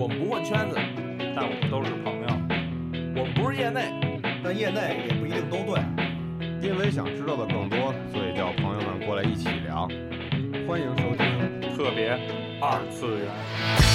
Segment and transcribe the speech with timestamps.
[0.00, 0.76] 我们不混圈子，
[1.36, 2.28] 但我们都是朋友。
[3.14, 3.92] 我们不是业内，
[4.42, 5.78] 但业内也不一定都对。
[6.66, 9.86] 因为想知道的更多，所以叫朋友们过来一起聊。
[10.66, 11.76] 欢迎收听。
[11.76, 12.18] 特别
[12.62, 13.89] 二次元。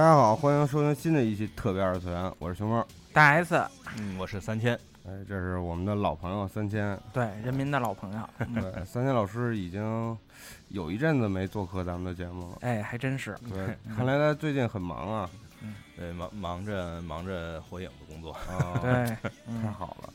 [0.00, 2.82] 大家好，欢迎收听新的一期特别二次元，我是熊猫。
[3.12, 3.54] 大 S，
[3.98, 4.72] 嗯，我是三千，
[5.06, 6.98] 哎，这是我们的老朋友三千。
[7.12, 10.16] 对，人民的老朋友，嗯对，三千老师已经
[10.68, 12.56] 有一阵子没做客咱们的节目了。
[12.62, 15.28] 哎，还真是，对，看来他最近很忙啊。
[15.94, 20.08] 对，忙忙着忙着火影的工作，啊，对，太嗯，好了。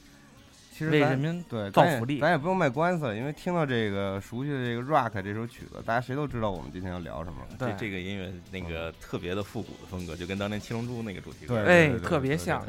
[0.76, 7.38] 其实咱为人民对咱也造福利咱也不用卖关子了，因为听到这个熟悉的这个 Rock 这首曲子，大家谁都知道我们今天要聊什么。
[7.58, 12.62] 对这这个音乐那个特别的复古的风格，就跟当年七龙珠那个主题歌，对哎对，对特别像，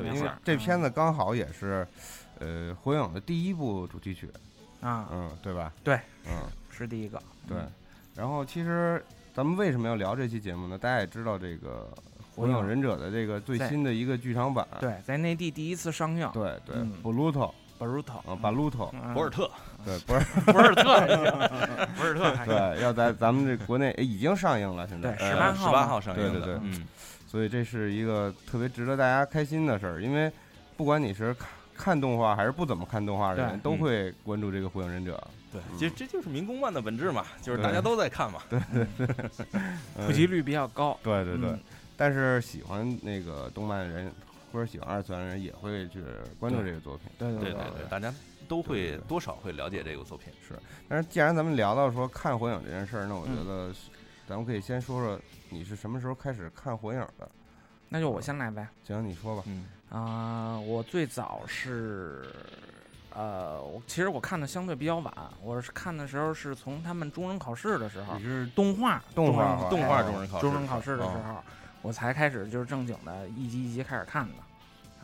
[0.44, 1.84] 这片子刚好也是，
[2.38, 4.30] 呃，火影的第一部主题曲，
[4.80, 5.72] 啊，嗯，对吧？
[5.82, 5.96] 对，
[6.26, 7.58] 嗯，是第一个，对。
[8.14, 10.78] 然后其实咱们为什么要聊这期节目呢？
[10.78, 11.92] 大家也知道这个
[12.36, 16.76] 《火影忍者》的这个最新的一个剧场版，对，在内地第一次上映对对
[17.78, 19.14] 嗯，Bluto，Baruto，啊，Baluto，嗯。
[19.14, 19.50] 博尔特，
[19.84, 20.24] 对，博尔。
[20.46, 20.84] 博尔特，
[21.96, 25.12] 博尔特，对，要在咱们这国内已经上映了，现在。
[25.12, 26.60] 对十18号十八号上映的，对对对。
[26.62, 26.86] 嗯，
[27.26, 30.30] 所以这是一个特别值得大家开心的事儿，因为
[30.76, 35.22] 不管你是看看动画还是不怎么看动画的人，都会关注这个《火影忍者
[35.52, 35.78] 对，嗯。
[35.78, 39.16] 其实这就是民工漫的本质嘛，就是大家都在看嘛，》对对对。
[40.06, 41.60] 普及率比较高，对对对，嗯。
[41.98, 44.12] 但是喜欢那个动漫的人
[44.56, 46.02] 或者喜欢二次元的人也会去
[46.40, 47.10] 关注这个作品。
[47.18, 48.12] 对对对对对，大家
[48.48, 50.54] 都会多少会了解这个作品，是，
[50.88, 53.74] 但是既然咱们聊到说看火影这件事儿，那我觉嗯得
[54.26, 57.28] 咱们可以先说说你是什么时候开始看火影的？
[57.90, 59.42] 那就我先来呗，行，你说吧。
[59.46, 62.24] 嗯，啊，我最早是。
[63.18, 71.44] 呃，我其实我看的相对比较晚，我是看的时候是从他们中忍考试的时候你，是动画动画动画哦中忍考试，中忍考试的时哦候，
[71.80, 74.34] 我才开始就是正经的一集一集开始看的，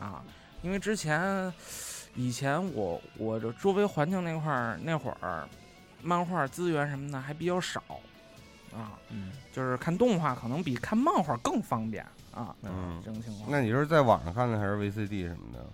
[0.03, 0.21] 啊，
[0.61, 1.51] 因为之前
[2.15, 5.47] 以前我我这周围环境那块儿那会儿
[6.01, 7.81] 漫画资源什么的还比较少，
[8.75, 13.49] 啊，嗯，就是看动画可能比看漫画更方便啊，嗯这种情况。
[13.49, 15.65] 那你是在网上看的还是 VCD 什么的？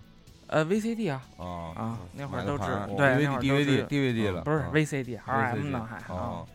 [0.46, 1.44] 呃 VCD 啊，啊
[1.76, 6.46] 啊那会儿都知盘对那会儿 DVD DVD 了，不是啊 VCD RM VCD 呢还啊哦，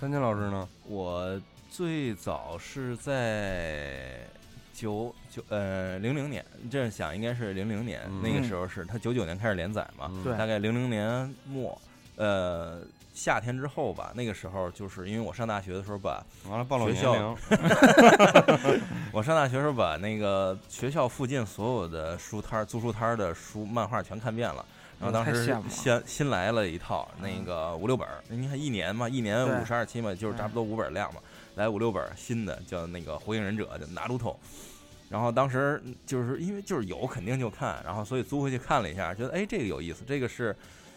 [0.00, 0.68] 三千老师呢？
[0.88, 4.26] 我最早是在
[4.72, 8.22] 九九呃零零年，这样想应该是零零年，嗯。
[8.22, 10.24] 那个时候是他九九年开始连载嘛，嗯。
[10.24, 10.36] 对。
[10.36, 11.80] 大概零零年末，
[12.16, 12.80] 呃
[13.14, 18.80] 夏天之后吧，那个时候就是因为我上大学的时候把完了暴露学校年龄，
[19.12, 24.64] 我上大学时候把那个学校附近所有的书摊儿、租书摊儿的书、漫画全看遍了。
[24.98, 25.68] 然后当时太羡慕了。
[25.68, 29.60] 新新来了一套那个五六本，你看一年嘛，一年对。
[29.60, 31.20] 五十二期嘛，就是差不多五本量嘛，
[31.54, 34.38] 来五六本新的叫那个《火影忍者》叫拿鲁头。
[35.08, 40.56] 然后当时就是因为就是有肯定就看，然后所以租回去看了一下，觉得哎这个有意思，这个是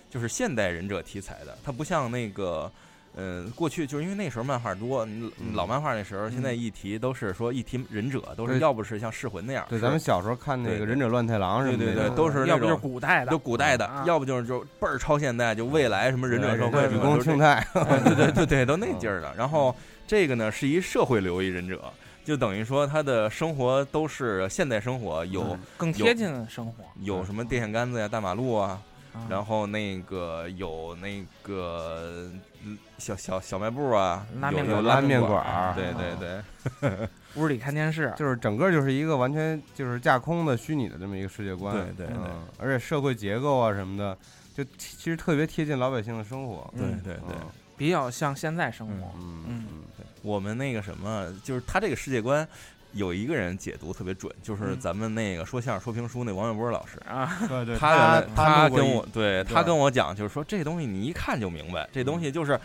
[0.10, 2.72] 就是现代忍者题材的，它不像那个。
[3.18, 5.08] 嗯，过去就是因为那时候漫画多，
[5.54, 17.54] 老漫画那时候，现在一提都是说一提忍者，都是要不是像噬魂那样，对，咱们小时候看那个《忍者乱太郎》什么的，对对对都是要不就是古代的，就古代的啊，要不就是就倍儿超现代，就未来什么忍者社会对雨什么都是宫庆太，
[17.88, 19.34] 哎对对对对，都那劲儿的。
[19.38, 19.74] 然后
[20.08, 21.82] 这个呢是一社会流一忍者，
[22.24, 28.82] 就等于说他的生活都是现代生活，有嗯更贴近生活，有什么电线杆子呀、大马路啊，
[29.14, 32.30] 啊然后那个有那个
[32.64, 36.16] 嗯小小小卖部啊，有有拉面馆拉面馆馆儿对对
[36.82, 42.16] 对屋里看电视， 就是整个就是一个完全就是架空的虚拟的这么一个世界观，对对
[42.58, 44.18] 而且社会结构啊什么的，
[44.56, 47.02] 就其其实特别贴近老百姓的生活，对嗯。
[47.04, 47.48] 对对嗯。
[47.78, 48.94] 比较像现在生活。
[49.18, 49.66] 嗯嗯
[50.00, 52.48] 嗯我们那个什么，就是他这个世界观。
[52.94, 62.58] 有一个人解读特别准，就是嗯咱们那个说相声说评书那王小波老师，啊， 对对，他他跟我对他跟我讲，就是说这东西你一看就明白，这东西就是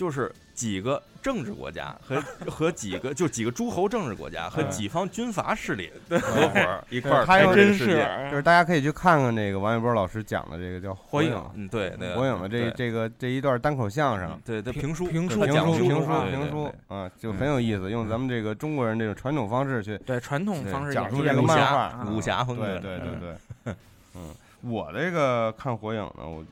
[0.00, 2.18] 就是几个政治国家和
[2.50, 8.28] 和几个就几个诸侯政治国家和几方军阀势力合伙儿一块儿开这个真是世界。
[8.30, 14.40] 就是大家可以去看看那个王一波老师讲的这个叫《火影》嗯，对，那个火影的这这个这一段单口相声。
[14.42, 23.74] 对对评书评书评书、评评书、评书啊，就很有意思，用咱们这个中国人这种传统方式去对传统方式讲演绎武出这个漫画啊武侠风格对，对对对，
[24.16, 26.42] 嗯，我这个看火影呢，我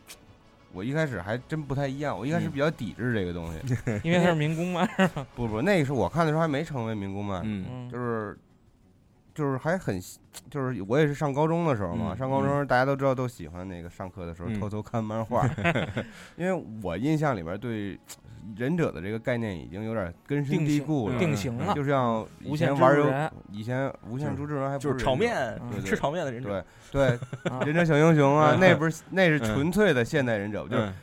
[0.79, 3.59] 我一开始还真不太一样，我一开始嗯比较抵制这个东西，
[4.05, 4.87] 因为他是民工嘛。
[5.35, 8.39] 不不，那个时候我看的时候还没成为民工漫，嗯嗯就是
[9.35, 10.01] 就是还很
[10.49, 15.45] 就是我也是上高中的时候嘛，嗯上高中大家都知道都喜欢那个上课的时候嗯偷偷看漫画，
[16.37, 17.99] 因为我印象里边对
[18.56, 27.19] 忍者的这个概念已经有点根深蒂固了，定型了就像以无限前玩游，以前无限就是猪之人还不就是炒面嗯对对吃炒面的忍者，对对，
[27.53, 30.95] 啊忍者小英雄啊，嗯那不是那是嗯纯粹的现代忍者，就是嗯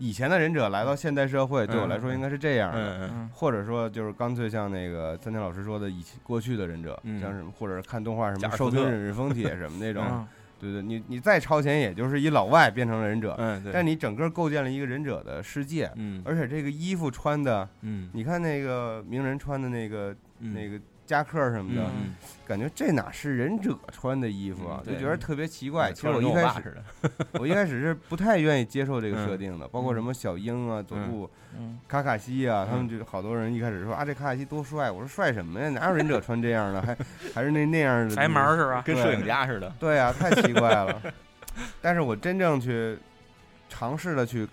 [0.00, 3.10] 以前的忍者来到现代社会，对我来说应该是这样的。
[3.34, 16.22] 或者说，就是干脆像那个三田老师说的，以前过去的忍者，嗯像什么，或者是看动画什么贾尔福特寿尊忍者风铁什么那种，啊对对，你你再超前，也就是一老外变成了忍者，嗯，对，但你整个构建了一个忍者的世界，嗯。
[16.24, 18.08] 而且这个衣服穿的，嗯。
[18.12, 20.52] 你看那个鸣人穿的那个嗯。
[20.54, 22.14] 那个夹克什么的，嗯
[22.46, 25.90] 感觉这哪是忍者穿的衣服啊，嗯就觉得特别奇怪。
[25.90, 26.76] 其实我一开始
[27.40, 31.28] 我一开始是不太愿意接受这个设嗯定的，包括什么小樱啊、佐助、
[31.58, 35.70] 嗯卡卡西啊，他们嗯就好多人一开始说啊，这卡卡西多帅，我说帅什么呀？
[35.70, 36.82] 哪有忍者穿这样的？
[36.82, 36.96] 还
[37.34, 38.82] 还是那那样的白毛是吧？
[38.84, 39.72] 跟摄影家似的。
[39.80, 41.00] 对啊，太奇怪了。
[41.80, 42.96] 但是我真正去
[43.68, 44.46] 尝试的去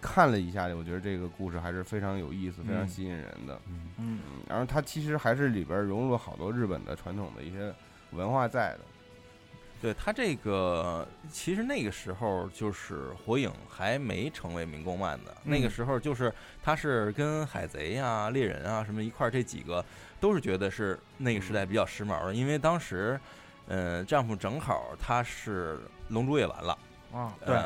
[0.00, 2.88] 看了一下，我觉得这个故事还是非常有意思、非常嗯。
[2.88, 3.60] 吸引人的。
[3.68, 3.90] 嗯。
[3.98, 4.20] 嗯。
[4.24, 7.72] 嗯，然后它其实还是里边融入了好多日本的传统的一些
[8.12, 8.80] 文化在的。
[9.80, 19.84] 对他这个，其实那个时候就是火影还没成为民工漫的，那个嗯时候就是他是跟海贼啊、猎人啊什么一块儿，这几个
[20.18, 23.20] 都是觉得是那个时代比较时髦的，因为当时，
[23.68, 25.78] 呃，丈夫正好他是
[26.08, 26.76] 龙珠也完了，
[27.12, 27.56] 啊，对，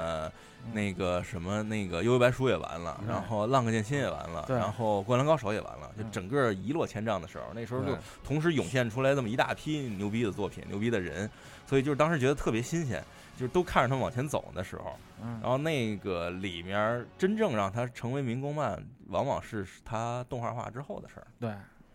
[0.73, 6.11] 那个什么那个幽游白书也完了，嗯然后浪客剑心也完了，然后灌篮高手也完了，就嗯。
[6.13, 11.29] 整个一落千丈的时候，那时候就同时涌现出来这么一大批牛逼的作品、牛逼的人，
[11.67, 13.03] 所以就是当时觉得特别新鲜，
[13.37, 15.41] 就是都看着他们往前走的时候，嗯。
[15.43, 21.27] 然后那个里面真正让他成为民工漫，往往是他动画化之后的事儿。
[21.41, 21.51] 对，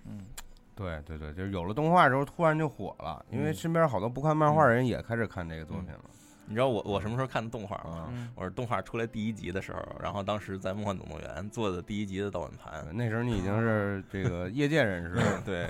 [0.06, 0.26] 嗯。
[0.76, 3.54] 对对对，就是有了动画之后，突然就火了，因为嗯。
[3.54, 6.02] 身边好多不看漫画的人也开始看这个作品了。
[6.48, 8.08] 你知道我我什么时候看的动画吗？
[8.34, 12.86] 我是动画出来第一集的时候，然后当时在梦幻总动员做的第一集的盗版盘。
[12.94, 15.68] 那时候你已经是 这个业界人士了，对，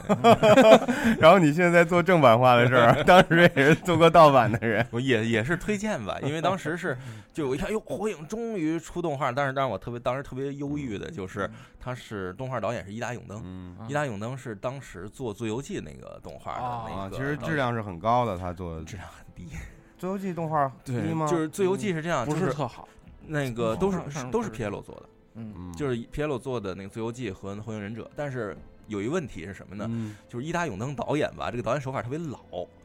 [1.19, 4.85] 然后你现在在做正版化的事儿，当时也是做过盗版的人。
[4.91, 6.95] 我也也是推荐吧，因为当时是
[7.33, 11.49] 就我一看，哟，火影终于出动画，但是但是我特别当时特别忧郁的就是，
[11.79, 19.49] 他是动画导演是伊达永登，伊达永登是当时做《自由记》那个动画的那个啊，其实质量是很高的，他做的《质量很低，
[19.97, 21.27] 自由记》动画对吗？
[21.27, 22.87] 就是《自由记》是这样，不就是特好，
[23.25, 23.99] 那个都是
[24.31, 28.57] 都是是 PL 做的，嗯嗯，就是 PL 做的那个《自由记》和《火影忍者》，但是
[28.87, 29.85] 有一问题是什么呢？
[29.89, 32.39] 嗯就是伊达永登导演吧，这个导演手法特别老，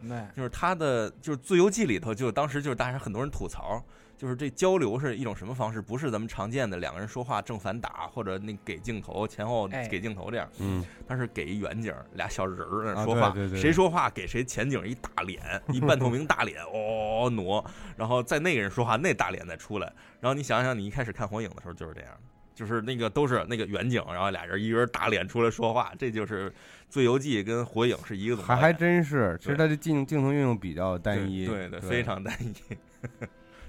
[0.09, 3.83] 对，就是他的就是《自由记》里头，就当时就是大家很多人吐槽，
[4.23, 5.83] 就是这交流是一种什么方式？
[5.83, 22.21] 不是咱们常见的两个人说话正反打，或者那给镜头前后哎给镜头这样，嗯他是给一远景，俩小人儿说话，谁说话给谁前景一大脸，一半透明大脸哦挪，然后在那个人说话，那大脸再出来，然后你想想，你一开始看火影的时候就是这样的。
[22.55, 26.49] 就是那个都是那个远景，然后俩人一个人打脸出来说话，这就是
[26.88, 32.55] 《自由记》跟《火影》是一个总还还真是，其实对它的镜镜头运用比较单一，对对，对，非常单一。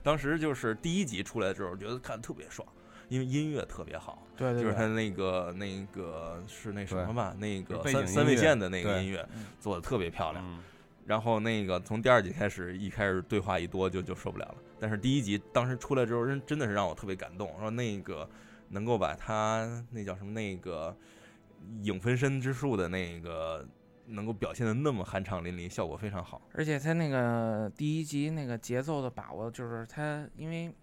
[0.03, 2.67] 当时就是第一集出来的时候，觉得看特别爽，
[3.09, 10.43] 因为音乐特别好，对对就是他，那个那个是那什么吧，那个三三味乐线的那个音乐嗯做的特别漂亮。
[10.45, 10.59] 嗯
[11.05, 14.55] 然后那个从第二集开始，一开始对话一多就就受不了了。
[14.79, 18.25] 但是第一集当时出来之后，真真的是让我特别感动，说那个
[18.69, 20.95] 能够把他那叫什么那个
[21.81, 23.67] 影分身之术的那个
[24.07, 26.41] 能够表现的那么酣畅淋漓，效果非常好。
[26.53, 30.73] 而且他那个第一集那个节奏的把握，就是他因为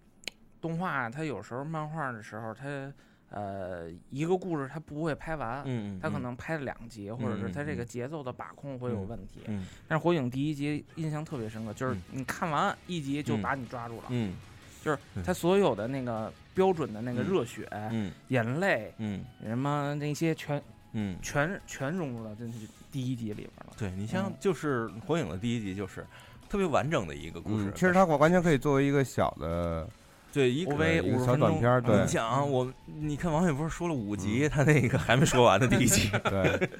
[0.60, 2.92] 动画，他有时候漫画的时候，他
[3.30, 9.40] 呃一个故事他不会拍完，嗯，它可能拍了两集，或者是他这个节奏的把控会有问题。
[9.46, 14.04] 嗯但是火影第一集印象特别深刻，就是嗯你看完一集就嗯把你抓住了。
[14.08, 14.34] 嗯，
[14.82, 20.60] 就是嗯他所有的那个标准的那个嗯热血、嗯眼泪嗯什么那些全
[20.92, 22.46] 嗯，全全融入到这
[22.90, 23.72] 第一集里边了。
[23.78, 26.06] 对你像嗯就是《火影》的第一集就是
[26.48, 29.88] 特别完整的一个故事嗯，，其实它完全可以作为一个小的
[30.32, 32.00] 对一个一个50分钟小短片儿，对。
[32.00, 36.70] 你想我，你看王雪不是说了五集，他那个还没说完的第一集， 对。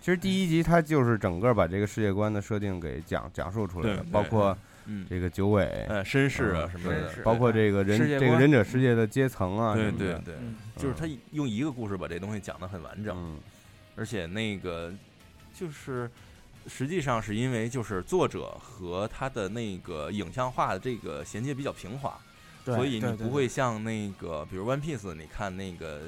[0.00, 13.38] 其实第一集它就是整个把这个世界观的设定给讲讲述出来对了，包括嗯，这个九尾，呃，绅士啊嗯什么的包括这个人这个忍者世界的阶层啊，对什么的，对对，嗯，就是他用一个故事把这东西讲得很完整，嗯
[13.96, 14.92] 而且那个
[15.54, 16.10] 就是
[16.66, 22.18] 实际上是因为就是作者和他的那个影像化的这个衔接比较平滑，
[22.64, 26.00] 对所以你不会像那个比如 One Piece，你看那个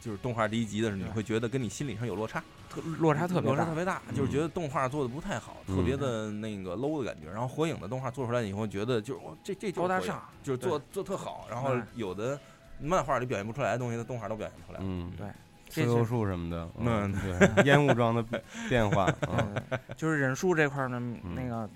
[0.00, 3.74] 就是动画第一集的时候，你会觉得跟你心理上有落差，特落差特别大落差特。
[3.74, 7.30] 别大，就是嗯觉得动画做的不太好，嗯特别的那个 low 的感觉。
[7.30, 11.46] 然后火影的动画做出来以后，觉得就是哇，这这高大上，就是做做特好。
[11.50, 12.38] 然后嗯有的
[12.80, 14.84] 漫画里表现不出来的东西，的动画都表现出来了。
[14.86, 15.26] 嗯，对
[15.70, 17.12] 刺头树什么的，嗯
[17.54, 18.22] 对， 烟雾状的
[18.68, 21.68] 变化， 嗯嗯，就是忍术这块儿呢，嗯那个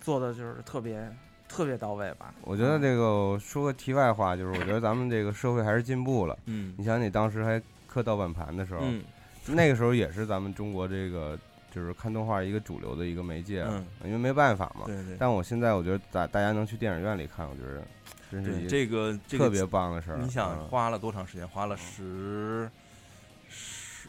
[0.00, 1.08] 做的就是特别
[1.48, 2.34] 特别到位吧。
[2.42, 6.36] 我觉得这个说个题外话，就是我觉得咱们这个社会还是进步了。
[6.46, 9.02] 嗯你想，你当时还刻盗版盘的时候，嗯
[9.46, 11.38] 那个时候也是咱们中国这个
[11.72, 14.86] 就是看动画一个主流的一个媒介，嗯因为没办法嘛。
[14.86, 15.16] 对对。
[15.20, 17.82] 但我现在我觉得大大家能去电影院里看，我觉得
[18.28, 20.18] 真是一这个特别棒的事儿。
[20.18, 21.46] 你想嗯花了多长时间？
[21.46, 22.70] 花了十十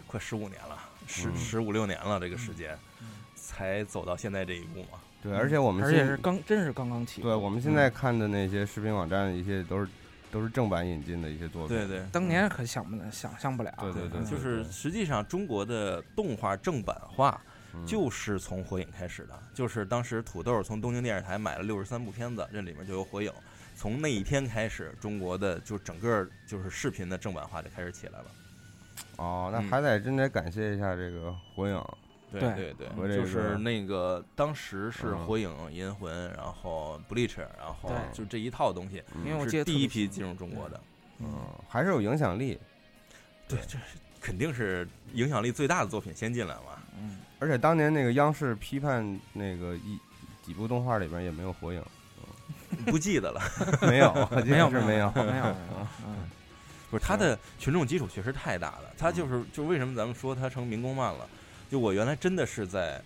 [0.08, 5.00] 快十五年了，十嗯十五六年了，这个时间嗯才走到现在这一步嘛。
[5.22, 7.28] 对，而且我们而且是刚真是刚刚起步。
[7.28, 9.90] 对我们现在看的那些视频网站，一些都是
[10.32, 11.76] 都是正版引进的一些作品。
[11.76, 13.74] 对对当年可想不能想象不了。
[13.82, 17.42] 对对对就是实际上中国的动画正版化
[17.74, 23.32] 嗯，就是从火影开始的，就是当时土豆从东京电视台买了六十三部片子，这里面就有火影。
[23.76, 28.26] 从那一天开始，中国的就整个就是视频的正版化就开始起来了。
[29.18, 31.84] 哦，那嗯还得真得感谢一下这个火影。
[32.30, 40.80] 对对对就是那个当时是嗯火影、银魂，然后 Bleach，然后就这一套东西嗯因为我记是得第一批进入中国的。
[41.20, 41.28] 嗯，
[41.70, 42.60] 还是有影响力。
[43.48, 43.84] 对，这是
[44.20, 46.78] 肯定是影响力最大的作品先进来嘛。
[47.00, 49.98] 嗯，而且当年那个央视批判那个一
[50.44, 51.82] 几部动画里边也没有火影，
[52.88, 53.42] 不记得了，
[53.88, 54.14] 没有，
[54.46, 55.56] 没有是没有，没有没有。
[56.06, 56.30] 嗯，
[56.90, 61.28] 不是他的群众基础确实太大了，他就是就为什么咱们说他成民工漫了？
[61.70, 63.02] 就我原来真的是在，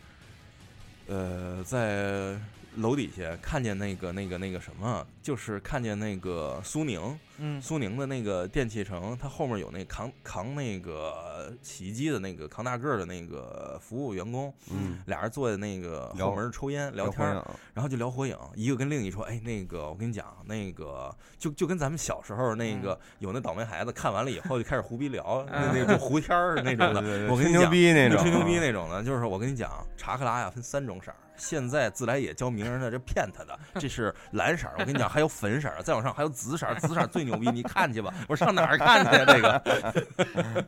[1.08, 2.40] 呃，在
[2.76, 17.28] 楼底下看见那个那个那个什么，就是看见那个苏宁，嗯苏宁的那个电器城，它后面有那扛扛那个洗衣机的那个扛大个儿的那个服务员工，嗯，俩人坐在那个聊后门抽烟聊有天
[17.74, 27.02] 然后就聊火影，一个跟另一说，哎，那个我跟你讲，那个就就跟咱们小时候那个有那倒霉孩子看完了以后就开始胡逼聊，那那就胡天儿那种的。
[27.02, 34.76] 对对对我跟你讲逼那种，吹牛逼那种的，就是我跟你讲，查克拉呀分三种色儿，现在自来也教名人的，这骗他的，这是蓝色儿。
[34.78, 38.14] 我跟你讲，还有粉色儿，再往上还有紫色儿，紫色儿最牛逼，你看去吧。
[38.28, 39.26] 我上哪儿看去呀？
[39.26, 40.66] 这个，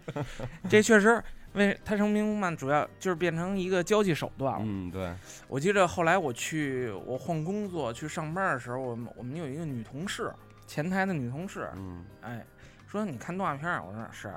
[0.70, 4.66] 这确实为他成民工漫主要就是变成一个交际手段了。
[4.66, 5.14] 嗯，对，
[5.48, 10.34] 我记得后来我去我换工作去上班的时候，我们我们有一个女同事，
[10.66, 12.44] 前台的女同事，嗯，哎，
[12.88, 13.84] 说你看动画片儿？
[13.84, 14.34] 我说是，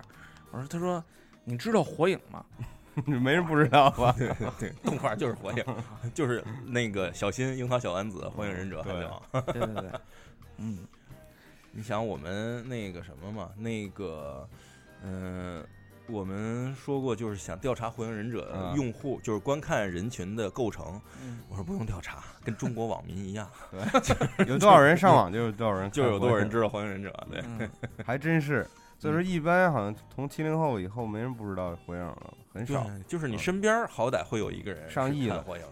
[0.51, 1.03] 我说他说
[1.45, 2.45] 你知道火影吗？
[3.05, 4.15] 没人不知道吧？
[4.17, 5.63] 对对，动画就是火影，
[6.15, 9.23] 就是那个小新、樱桃小丸子、火影忍者，还有。
[9.53, 9.91] 对对对，
[10.57, 10.79] 嗯，
[11.77, 14.49] 你想我们那个什么嘛，那个，
[15.05, 15.63] 嗯、
[16.09, 20.99] 我们说过就是想调查火影忍者嗯用户，就是观看人群的构成。
[21.23, 23.47] 嗯我说不用调查，跟中国网民一样，
[24.47, 27.13] 有多少人上网就有多少人，就有多少人，知道火影忍者。
[27.31, 27.71] 对，嗯
[28.03, 28.67] 还真是。
[28.99, 32.87] 所以说，一般好像从七零后以后，没人不知道火影了，很少。
[33.07, 35.65] 就是你身边好歹会有一个人上亿了火影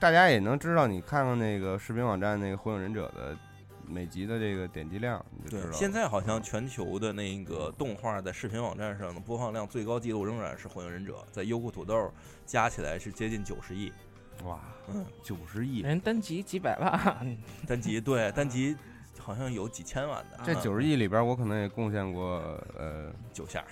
[0.00, 3.36] 大家也能知道，你看看那个视频网站那个火影忍者的
[3.88, 12.10] 每集的这个点击量，你就知道，对现在好像全球的那个动画在视频网站上的播放量最高纪录仍然是火影忍者，在优酷、土豆
[12.44, 13.92] 加起来是接近九十亿。
[14.44, 17.36] 哇，嗯，九十亿，人单集几百万，
[17.68, 18.76] 单集，对单集
[19.18, 20.44] 好像有几千万的，嗯。
[20.44, 22.42] 这九十亿里边，我可能也贡献过，
[22.76, 23.62] 呃，九下，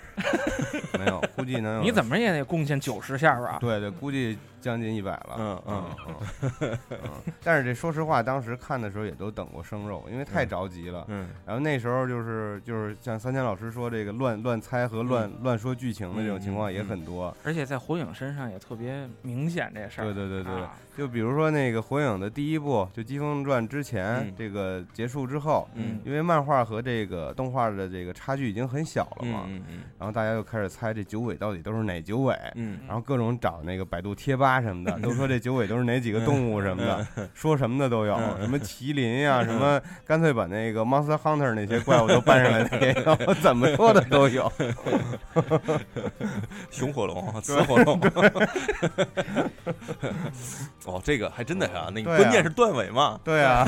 [0.98, 1.82] 没有，估计能有。
[1.82, 3.58] 你怎么也得贡献九十下吧？
[3.60, 5.36] 对对，估计将近一百了。
[5.38, 5.84] 嗯嗯
[6.60, 7.10] 嗯嗯。
[7.42, 11.04] 但是这说实话，当时看的时候也都等过生肉，因为太着急了。
[11.08, 17.34] 嗯然后那时候就是就是像三千老师说这个乱乱猜和乱乱说剧情的这种情况也很多。
[17.44, 20.04] 而且在火影身上也特别明显这事儿。
[20.04, 44.50] 对对对对，啊就比如说那个火影的第一部，就《疾风传》之前，嗯这个结束之后，嗯因为漫画和这个动画的这个差距已经很小了嗯嘛，嗯嗯然后大家又开始猜这九尾到底都是哪九尾，嗯然后各种找那个百度贴吧什么的， 都说这九尾都是哪几个动物什么的，说什么的都有，嗯什么麒麟呀，什么干脆把那个 Monster Hunter 那些怪物都搬上来的也有， 怎么说的都有。
[46.70, 48.00] 熊火龙、雌火龙。
[50.84, 53.18] 哦，这个还真的是啊，那个关键是断尾嘛。
[53.24, 53.64] 对啊。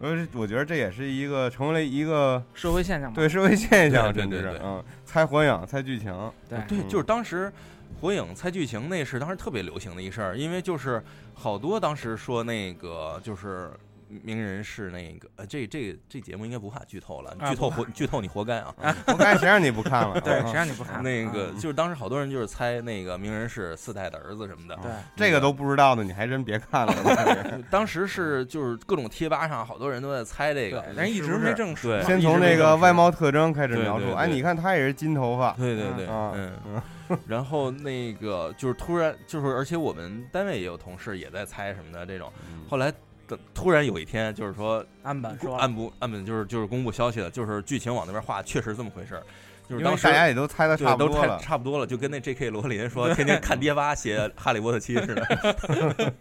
[0.00, 3.14] 呃，我觉得这也是一个成为了一个社会现象嘛。
[3.16, 6.12] 对社会现象，对对对是嗯，猜火影、猜剧情，
[6.48, 7.52] 对对，嗯就是当时
[8.00, 11.02] 火影猜剧情那是当时特别流行的一事儿，因为就是
[11.34, 13.70] 好多当时说那个就是。
[14.08, 18.74] 鸣人是那个，呃，这这这节目应该不怕剧透了，啊剧透不活剧透你活该啊！
[19.06, 20.20] 我看谁让你不看了？
[20.22, 21.02] 对，嗯谁让你不看？
[21.02, 26.94] 那个啊就是当时好多人就是猜那个名人是四代的儿子什么的，对，这个都不知道的，你还真别看了。
[27.04, 32.06] 我感觉当时是就是各种贴吧上好多人都在猜这个对，，但一直没证实对嘛。
[32.06, 36.80] 先从那个外貌特征开始描述，哎，对对对你看他也是金头发，对对对，啊嗯，
[37.26, 42.30] 然后那个就是突然就是，而且我们单位也有同事也在猜什么的这种，
[42.68, 42.92] 后来
[43.28, 49.22] 等突然有一天就是说安本说了按不按本就是就是公布消息了，就是剧情往那边画，确实这么回事儿，
[49.68, 51.38] 就是当时大家也都猜的差差不多了。
[51.38, 52.50] 差不多了，就跟那 J.K.
[52.50, 56.12] 罗琳说天天看爹妈写《哈利波特七》似的，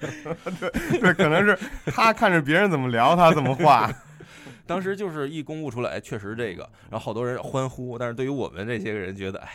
[0.99, 3.89] 对，可能是他看着别人怎么聊，他怎么画。
[4.67, 9.49] 当时就是一公布出来，哎确实这个，然后好多人欢呼，但是对于我们这些个人觉得，哎。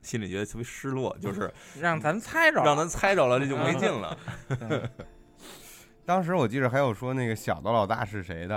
[0.00, 4.16] 心里觉得特别失落，就是让咱猜着，让咱猜着了，这就没劲了。
[6.08, 8.54] 当时我记得还有说那个小的老大是谁的，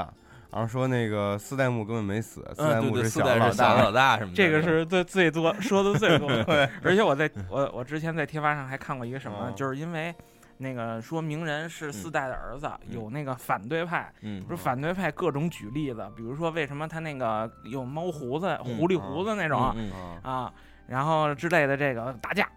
[0.53, 3.73] 然后说那个四代目根本没死，四代目是四小的老大。
[3.73, 6.41] 老大什么的，这个是最最多说的最多的。
[6.47, 10.15] 对，而且我在我我之前在贴吧上还看过一个什么，嗯就是因为
[10.59, 19.75] 那个说鸣人是四代的儿子，嗯有那个反对派，嗯不是反对派各种举例子，比如说为什么他那个有猫胡子、嗯狐狸胡子那种、
[20.23, 20.49] 啊，
[20.87, 22.47] 然后之类的这个打架，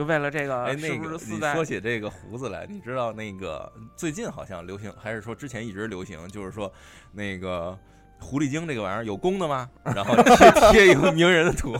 [0.00, 6.72] 就为了这个哎，那个你是四代说起这个胡子来，你知道那个最近好像流行，还是说之前一直流行，就是说
[7.12, 7.78] 那个
[8.18, 9.68] 狐狸精这个玩意儿有公的吗？
[9.94, 11.72] 然后贴 贴一个名人的图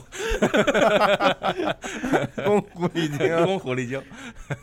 [2.44, 4.02] 公狐狸精，公狐狸精。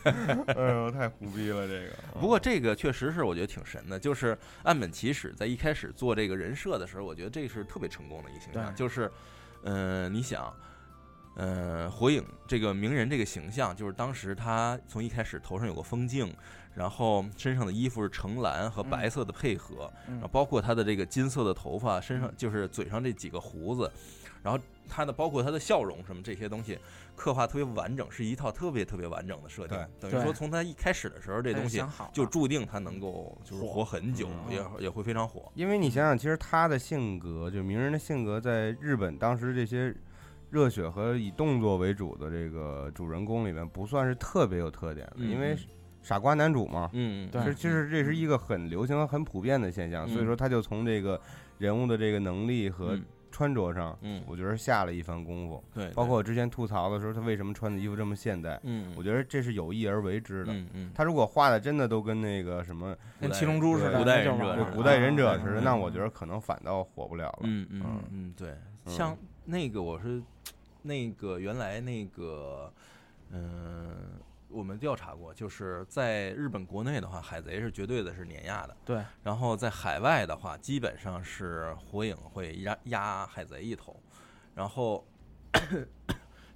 [0.04, 1.96] 哎呦，太胡逼了这个。
[2.20, 9.10] 不过这个确实是我觉得挺神的，就是岸本齐史在一开始做这个人设的时候，我觉得这是特别成功的一个形象，就是，
[9.64, 10.54] 嗯、你想。
[11.38, 16.34] 嗯，火影这个鸣人这个形象，就是当时他从一开始头上有个风镜，
[16.74, 23.90] 然后身上的衣服是橙蓝和白色的配合，嗯然后包括他的这个金色的头发，身上就是嘴上这几个胡子，
[24.42, 26.76] 然后他的包括他的笑容什么这些东西，
[27.14, 29.78] 刻画特别完整，是一套特别特别完整的设定。
[30.00, 31.80] 等于说从他一开始的时候，这东西
[32.12, 35.52] 就注定他能够就是活很久，嗯也也会非常火。
[35.54, 39.94] 因为你想想，其实他的性格，就鸣人的性格，在日本当时这些
[40.50, 45.58] 热血和以动作为主的这个主人公里面，不算是特别有特点的，嗯因为嗯
[46.02, 46.88] 傻瓜男主嘛。
[46.92, 47.42] 嗯，对。
[47.42, 51.20] 是，就是这是一个很流行和很普遍的现象，所以说他就从这个
[51.58, 53.04] 人物的这个能力和嗯。
[53.30, 55.62] 穿着上，嗯，我觉得下了一番功夫。
[55.72, 60.52] 对，包括我之前吐槽的时候，他为什么穿的衣服这么现代，嗯，我觉得这是有意而为之的。
[60.52, 67.40] 嗯嗯，他如果画的真的都跟那个什么跟七龙珠似的，古代忍者古代忍者嗯似的，嗯那我觉得可能反倒火不了了。
[67.42, 67.82] 嗯嗯。
[67.84, 68.48] 嗯嗯，对，
[68.86, 68.92] 嗯。
[68.92, 69.16] 像
[69.48, 70.22] 那个我是
[70.82, 72.72] 那个原来那个
[73.30, 74.20] 嗯。
[74.50, 78.74] 我们调查过，就是在日本国内的话，海贼是绝对的是碾压的。
[78.82, 83.94] 对，然后在海外的话，基本上是火影会压压海贼一头，
[84.54, 85.06] 然后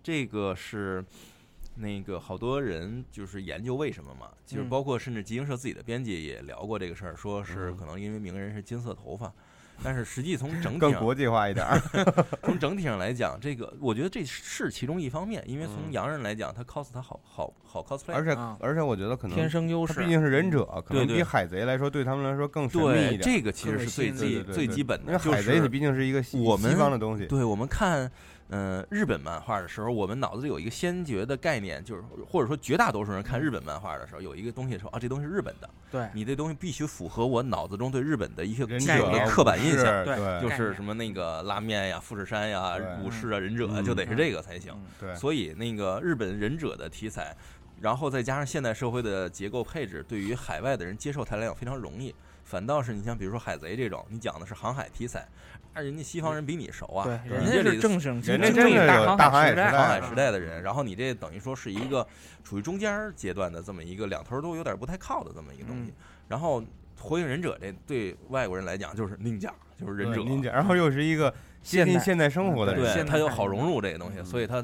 [0.02, 1.04] 这个是
[1.74, 9.30] 那个好多人就是研究为什么嘛，就是嗯包括甚至集英社自己的编辑也聊过这个事儿，说是嗯可能因为鸣人是金色头发，
[9.84, 11.80] 但是实际从整体更国际化一点儿。
[12.44, 23.20] 从整体上来讲，这个我觉得这是其中一方面，因为从嗯洋人来讲，他 cos 他好好好 cosplay，而且啊而且我觉得可能天生优势，毕竟是忍者，可能比海贼来说对他们来说更神秘一点。
[23.20, 27.26] 这个其实是最更基最基本的，因为海贼是它毕竟是一个西我们西方的东西。
[27.26, 28.10] 对我们看，
[28.54, 44.72] 嗯、日本漫画的时候，我们脑子里有一个先觉的概念，就是或者说绝大多数人看日本漫画的时候，有一个东西说啊，这东西是日本的，对你这东西必须符合我脑子中对日本的一些忍基本的刻板印象，对就是什么那个拉面呀、富士山呀、武士啊、忍者啊，嗯就得是这个才行。
[44.74, 47.34] 嗯对，所以那个日本忍者的题材，
[47.80, 52.14] 然后再加上现代社会的结构配置，对于海外的人接受它来讲非常容易。
[52.52, 55.26] 反倒是你像比如说海贼这种，你讲的是航海题材，
[55.72, 62.06] 那人家西方人比你熟啊，对，人家这里正经经人家历真的有大大航海时时代，航海时代的人，然后你这等于说是一个
[62.44, 65.94] 处于中间阶段的这么一个两头都有点不太靠的这么一个东西。
[66.28, 66.62] 然后
[67.00, 69.48] 火影忍者这对外国人来讲就是 ninja，
[69.80, 71.30] 就是忍者然后又是一个
[71.62, 74.62] 接现代近现代生活的人，对他又好融入这个东西，嗯所以他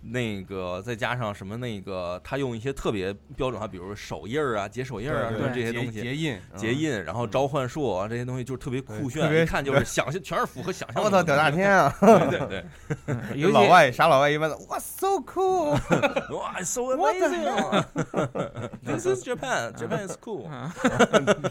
[0.00, 6.00] 那个再加上什么那个，他用一些特别标准化，比如手印儿啊、解手印儿啊对对这些东西。
[6.00, 6.58] 结印，嗯。
[6.58, 11.02] 结印，然后召唤术啊，这些东西就是特别酷炫，一看就是想象，全是符合想象。
[11.02, 11.50] 我操，屌大！
[11.50, 11.92] 天啊！
[12.00, 12.64] 对对
[13.06, 15.70] 对，尤其老外傻老外一般的，哇，so cool，
[16.36, 19.72] 哇，so What the amazing！This is Japan.
[19.72, 20.46] Japan is cool.
[20.48, 20.72] 啊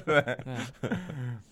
[0.06, 0.38] 对，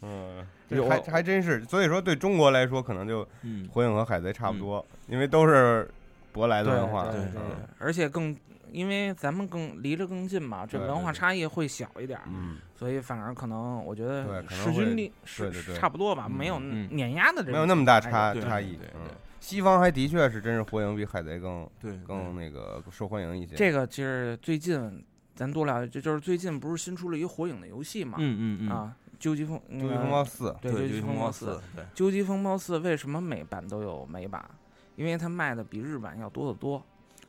[0.01, 0.45] 嗯，
[0.89, 5.89] 还还真是，所以说对中国来说，可能就嗯，火影和海贼差不多，因为都是
[6.35, 8.35] 舶来的对文化，对对对嗯而且更
[8.71, 15.75] 因为咱们更离着更近嘛，这文化差异会小一点儿，嗯，所以反而可能我觉得势均力是对。
[15.75, 16.89] 差不多吧，嗯没有嗯。
[16.91, 19.07] 碾压的这种没有那么大差差异对，嗯。
[19.07, 25.01] 对，西方还的确是真是火影比海贼更对，更那个受欢迎一些，这个其实最近
[25.35, 28.17] 咱多聊，就就是最近不是新出了一个火影的游戏嘛？
[28.19, 34.43] 嗯嗯嗯，啊，究极风那《终极个风暴四》对究，极极风暴四，四，对，究极风暴四为什么美版都有美版？
[34.95, 36.83] 因为它卖的比日版要多得多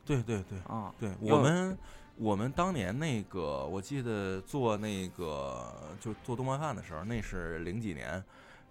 [0.05, 0.93] 对对对啊。
[0.99, 1.77] 对，我们
[2.15, 8.23] 我们当年那个，我记得做那个就做动漫饭的时候，那是零几年，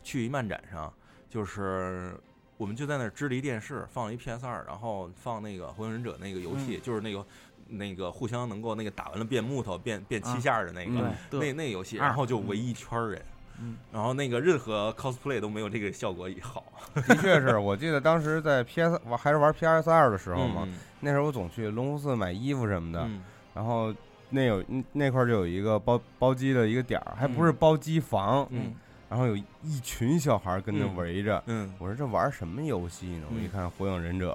[0.03, 0.93] 去一漫展上，
[1.29, 2.19] 就是
[2.57, 7.27] 我们就在那儿支了一电视，放了一 PS 二，然后放那个火影忍者那个游戏，就是那个
[7.69, 13.23] 那个互相能够那个打完了变木头、变变啊七下儿的那个、那那游戏，然后就围一圈儿人。
[13.61, 16.65] 嗯，然后那个任何 cosplay 都没有这个效果好，
[17.09, 20.75] 的确是我记得当时在 PS 玩还是玩 PS 二的时候嘛，嗯。
[21.01, 23.23] 那时候我总去龙福寺买衣服什么的，嗯。
[23.55, 23.95] 然后
[24.31, 28.75] 那有嗯那块儿就有一个包包机的一个点儿，还不是包机房，嗯。
[29.09, 30.97] 然后有一群小孩儿跟着嗯。
[30.97, 31.43] 围着。
[31.47, 31.73] 嗯。
[31.79, 33.27] 我说这玩什么游戏呢？
[33.31, 34.33] 我一嗯看《火影忍者》，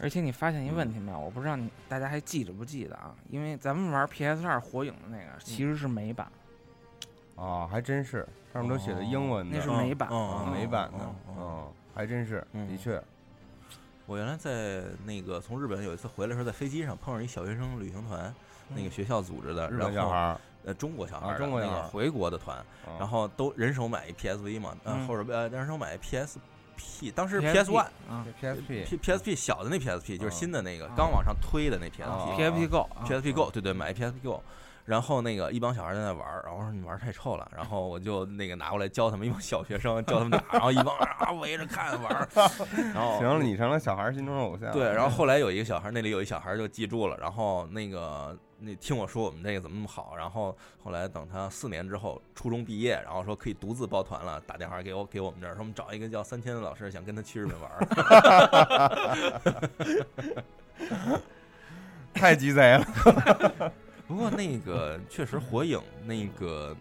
[0.00, 1.18] 而且你发现一问题没有？
[1.18, 3.14] 我不知道你大家还记得不记得啊？
[3.28, 6.26] 因为咱们玩 PS 二火影的那个其实是美版，
[7.38, 10.08] 啊，还真是上面都写的英文的，那是美版
[10.52, 11.04] 美版的，
[11.36, 13.00] 嗯还真是，嗯的确，
[14.06, 18.32] 我原来在那个从日本有一次回来的时候，在飞机上碰上一小学生旅行团，
[18.74, 25.06] 那个学校组织的，日然后本小孩，呃中国小孩中国小孩儿回国的团，啊然后都人手买一 PSV 嘛，呃嗯。
[25.06, 34.20] 或者呃人手买一 PSP，当时 PS One 啊，PSP P PSP 小的那 PSP 就是啊新的那个啊刚往上推的那啊 PSP，，PSP Go 啊 PSP Go，对对，买 PSP
[34.22, 34.42] Go，
[34.88, 42.26] 然后那个一帮小孩在那玩儿，然后我说你玩太臭了，然后我就那个拿过来教他们，一帮小学生教他们打，然后一帮人啊围着看玩儿，
[42.94, 44.72] 然后行了，你成了小孩心中的偶像。
[44.72, 57.84] 对，然后后 来有一个小孩，那里有一小孩就记住了，然后那个那听我说我们这个怎么那么好，然后后来等他四年之后初中毕业，然后说可以独自报团了，打电话给我给我们这儿，说我们找一个叫三千的老师，想跟他去日本玩儿。
[62.14, 62.86] 太鸡贼了。
[64.08, 66.76] 不过那个确实火影那个。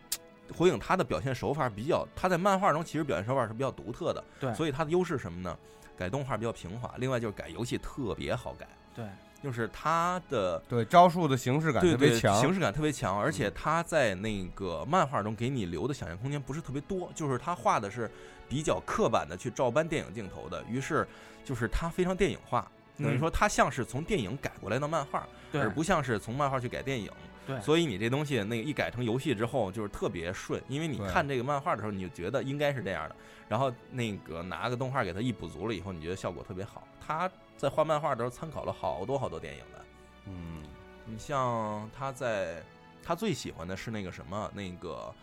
[0.57, 5.57] 火影它的表现手法比较，它在漫画中其实表现手法是比较独特的，对所以它的优势什么呢？
[5.97, 9.05] 改动画比较平滑，另外就是改游戏特别好改，对，
[9.43, 18.09] 就是它的对，招数的形式感特别强，形式感特别强，而且他在那个漫画中给你留的想象空间不是特别多，就是他画的是
[18.47, 21.05] 比较刻板的去照搬电影镜头的，于是
[21.43, 27.11] 就是他非常电影化，等于嗯说他像是从电影改过来的漫画，对而不像是从漫画去改电影。
[27.45, 33.15] 对所以你这东西那个一改成游戏之后，就是特别顺，因为你看这个漫画的时候，你就觉得应该是这样的，
[33.47, 36.85] 然后那个拿个动画给它一补足了以后，你觉得效果特别好。
[36.99, 39.85] 他在画漫画的时候参考了好多好多电影的。
[40.25, 40.61] 嗯，
[41.05, 42.61] 你像他在，
[43.01, 45.13] 他最喜欢的是那个什么，那个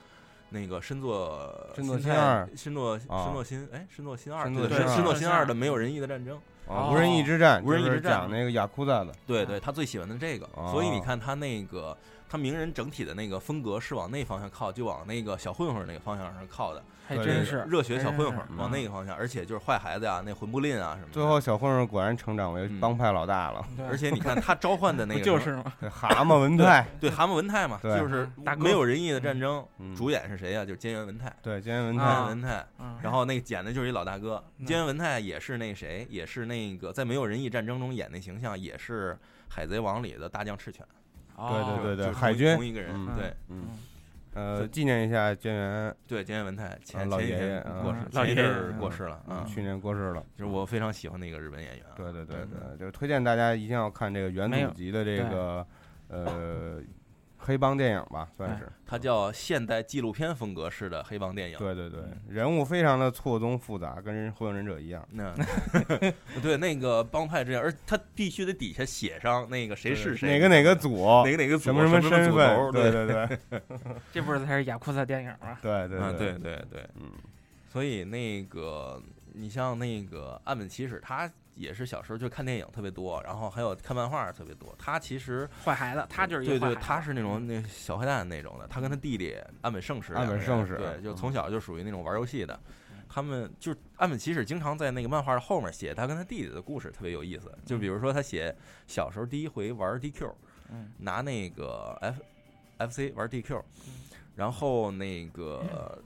[0.49, 11.97] 那个深作深作新太新二深作啊深作新哎深作新二深作新二的没有人义的战争，啊，哦无人义之战，无人义就是之战讲那个雅库扎的，对对，他最喜欢的这个，所以你哦看他那个
[12.29, 21.13] 他鸣人整体的那个风格是往那方向靠，就往那个小混混那个方向上靠的，还真是热血小混混往那个方向，而且就是坏孩子呀，那魂不吝啊什么的。
[21.13, 22.81] 最后小混混果然成长为嗯。
[22.81, 25.57] 帮派老大了，对 而且你看他召唤的那个 就是
[25.91, 30.65] 蛤蟆文泰， 对蛤蟆文泰嘛，就是没有仁义的战争，嗯主演是谁呀？
[30.65, 31.33] 就是菅原文泰。
[31.41, 32.99] 对，菅原文菅泰文泰，嗯。
[33.03, 34.67] 然后那个剪的就是一老大哥，嗯。
[34.67, 39.17] 菅原文泰也是那谁，也是那个在没有仁义战争中演那形象，也是
[39.49, 40.85] 海贼王里的大将赤犬，
[41.37, 43.69] 对对对对海军同一个人，嗯对嗯，
[44.35, 48.43] 呃，纪念一下菅原，对，菅原文泰前老前爷爷过世，老爷爷
[48.79, 50.25] 过世了啊，去年过世了。
[50.37, 55.67] 就是我非常喜欢的一个日本演员啊，对对对嗯对，就是推荐大家一定要看这个元没有祖级的这个
[56.09, 56.81] 呃
[57.45, 58.67] 黑帮电影吧，算是。
[58.87, 61.59] 它叫现代纪录片风格式的黑帮电影。
[61.59, 65.07] 对对对嗯，人物非常的错综复杂，跟人火影忍者一样。
[65.11, 65.35] 那
[66.43, 73.61] 对那个帮派之间，而他必须得底下写上那个谁是谁，哪个哪个组， 哪个哪个组什么什么什身份，对对对
[74.13, 75.59] 这不是才是雅库萨电影吗？
[75.61, 77.11] 对对啊，对对，对对，嗯，
[77.69, 79.03] 所以那个
[79.35, 84.75] 你像那个岸本齐史，他也是小时候就看电影特别多，然后还有看漫画特别多。
[84.79, 88.67] 他其实坏孩子，他就是一对对，个坏孩子他是那种那小坏蛋那种的。
[88.67, 92.59] 他跟他弟弟岸本圣史岸两个人，本圣史对，就嗯从小就属于那种玩游戏的。
[93.09, 97.57] 他们就岸本齐史经常在那个漫画的后面写他跟他弟弟的故事，特别有意思。
[97.65, 98.53] 就比如说他写
[98.89, 100.33] 小时候第一回玩 DQ，
[100.71, 102.21] 嗯拿那个 F
[102.79, 103.63] FC 玩 DQ，
[104.35, 106.03] 然后那个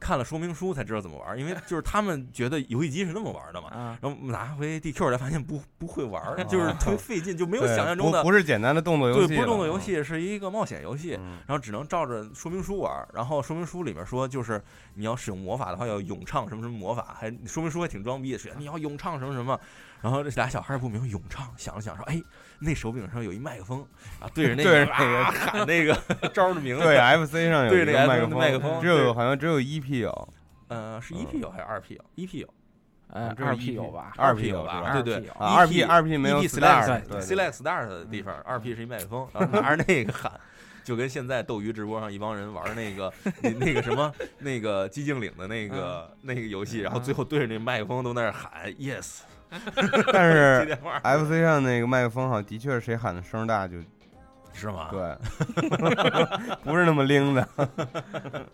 [0.00, 3.68] 看看了说明书才知道怎么玩，因为就是他们觉得游戏机是那么玩的嘛。
[3.68, 11.14] 啊，然后拿回 DQ 来，发现不不会玩儿，就是特别费劲，就没有想象中的不不是简单的动作游对，戏对，不是动作游戏，是一个冒险游戏。
[11.20, 14.62] 嗯，然后只能照着说明书玩儿，然后说明书里面说，就是
[14.94, 19.58] 你要使用魔法的话，要咏唱什么什么魔法，还说明书还挺装逼的，是你要咏唱什么什么。
[20.00, 22.22] 然后这俩小孩儿不明白咏唱，想了想说，哎，
[22.58, 23.86] 那手柄上有一麦克风，
[24.20, 25.94] 啊，对着那个对着那个啊喊那个
[26.32, 30.28] 招的名字，对，FC 上有对那个一个麦克克风对只有好像只有一 P 有，
[30.68, 32.04] 呃，是一 P 有还是二 P 有？
[32.14, 32.48] 一 P 有，
[33.08, 34.12] 呃，这是二 EP P 有吧？
[34.16, 34.92] 二 P P 有吧？
[34.92, 40.30] 对对二 P 二 P 二 P 没有 EP Star，select 对 select star 的地方，二 P 是一麦克风，然后拿着那个喊，
[40.84, 49.20] 就跟现在斗鱼直播上一帮人玩那个那那个什么那个寂静岭的那个那个游戏，然后最后对着那麦克风都在那儿喊 yes
[50.12, 53.78] 但接是电话 FC 上那个麦克风好像的确是谁喊的声大就
[54.52, 54.88] 是吗？
[54.90, 55.16] 对，
[56.64, 57.48] 不是那么拎的。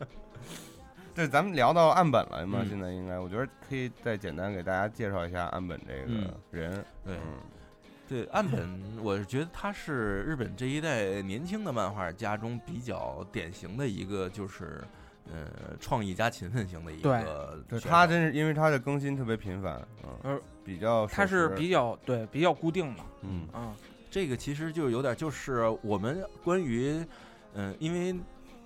[1.14, 6.84] 对，咱们聊到岸本了嘛，嗯现在应该，我觉得可以再简单给大家介绍一下岸本这个嗯人。
[7.04, 7.16] 对嗯，
[8.08, 8.68] 对，岸本，
[9.02, 14.82] 我是觉得他是日本这一代年轻的漫画家中比较典型的一个，就是
[15.32, 15.46] 呃
[15.80, 17.88] 创意加勤奋型的一对对个选手。
[17.88, 23.74] 他真是因为他的更新特别频繁，嗯呃，比较它是比较对比较固定的嗯啊，
[24.10, 27.04] 这个其实就有点就是我们关于，
[27.54, 28.14] 嗯、因为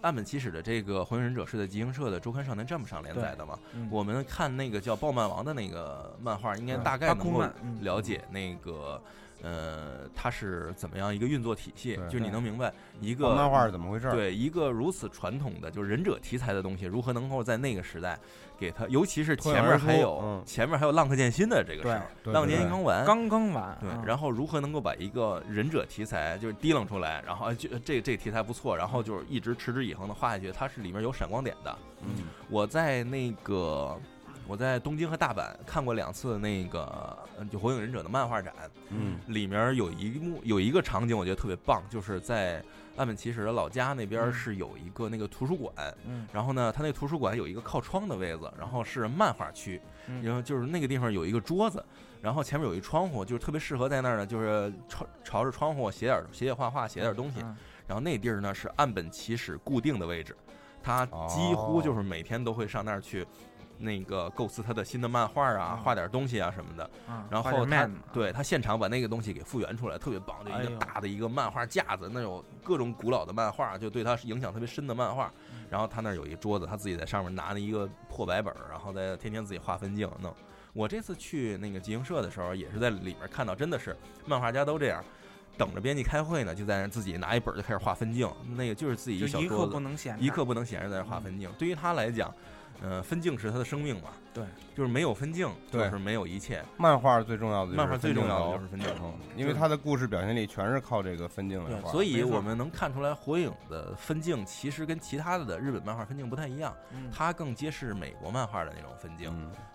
[0.01, 7.43] 岸本齐史的这个《火影忍者》是在集英社的周刊少年 Jump 上连载的嘛，嗯我们看那个叫暴漫王的那个漫画，应该嗯大概能够
[7.81, 9.01] 了解那个。
[9.41, 11.95] 呃，它是怎么样一个运作体系？
[12.11, 14.11] 就是你能明白一个漫画是怎么回事儿？
[14.11, 18.19] 对一个如此传统的就是忍者题材的东西，如何能够在那个时代
[18.59, 20.43] 给他，尤其是前面还有、嗯。
[20.45, 31.79] 前面还有浪客剑心的这个事儿，浪客剑心刚完，刚刚完，对啊，然后如何能够把一个忍者题材就是提冷出来，然后哎就这这题材不错，然后就是一直持之以恒的画下去，它是里面有闪光点的。
[32.03, 32.25] 嗯。
[32.49, 33.97] 我在那个
[34.47, 38.53] 我在东京和大阪看过两次那个呃就火影忍者的漫画展，
[38.91, 39.19] 嗯。
[39.27, 42.63] 里面有一幕有一个场景我觉得特别棒，就是在
[42.99, 45.73] 岸本齐史的老家那边嗯是有一个那个图书馆，
[46.05, 51.83] 嗯然后呢，他那图书馆有一个靠窗的位子，然后是漫画区，嗯然后就是那个地方有一个桌子，
[52.21, 57.41] 然后前面有一窗户，就是特别适合在那儿呢，就是朝朝着窗户写点写写画画，写点东西。
[57.41, 57.57] 嗯
[57.89, 60.37] 然后那地儿呢是岸本齐史固定的位置，
[60.83, 63.27] 他几乎就是每天都会上那儿去。
[63.79, 65.85] 那个构思他的新的漫画啊，嗯。
[65.85, 75.33] 画点东西啊什么的，啊然后他对他现场把那个东西给复原出来，特别棒，就一个大的一个漫画架子，那有各种古老的漫画，就对他影响特别深的漫画。
[75.53, 75.65] 嗯。
[75.71, 80.35] 然后他那有一桌子，他自己在上面拿了一个破白本，然后在天天自己画分镜弄。
[80.75, 85.03] 我这次去那个集英社的时候，也是在里面看到，真的是漫画家都这样，
[85.57, 91.51] 等着编辑开会呢，就在那自己拿一本就开始画分镜，那个就是自己一刻小桌子不能闲着，一刻不能闲着在那画分镜。
[91.59, 92.33] 对于他来讲，
[92.83, 94.45] 呃，分镜是他的生命嘛，对，
[94.77, 96.65] 就是没有分镜就是没有一切。
[96.77, 109.33] 漫画最重要的漫画最重要的就是分镜头嗯因为他的故事表现力全是靠这个分镜来对，画，所以我们能看出来，火影的分镜其实跟其他的日本漫画分镜不太一样，嗯它更揭示美国漫画的那种分镜。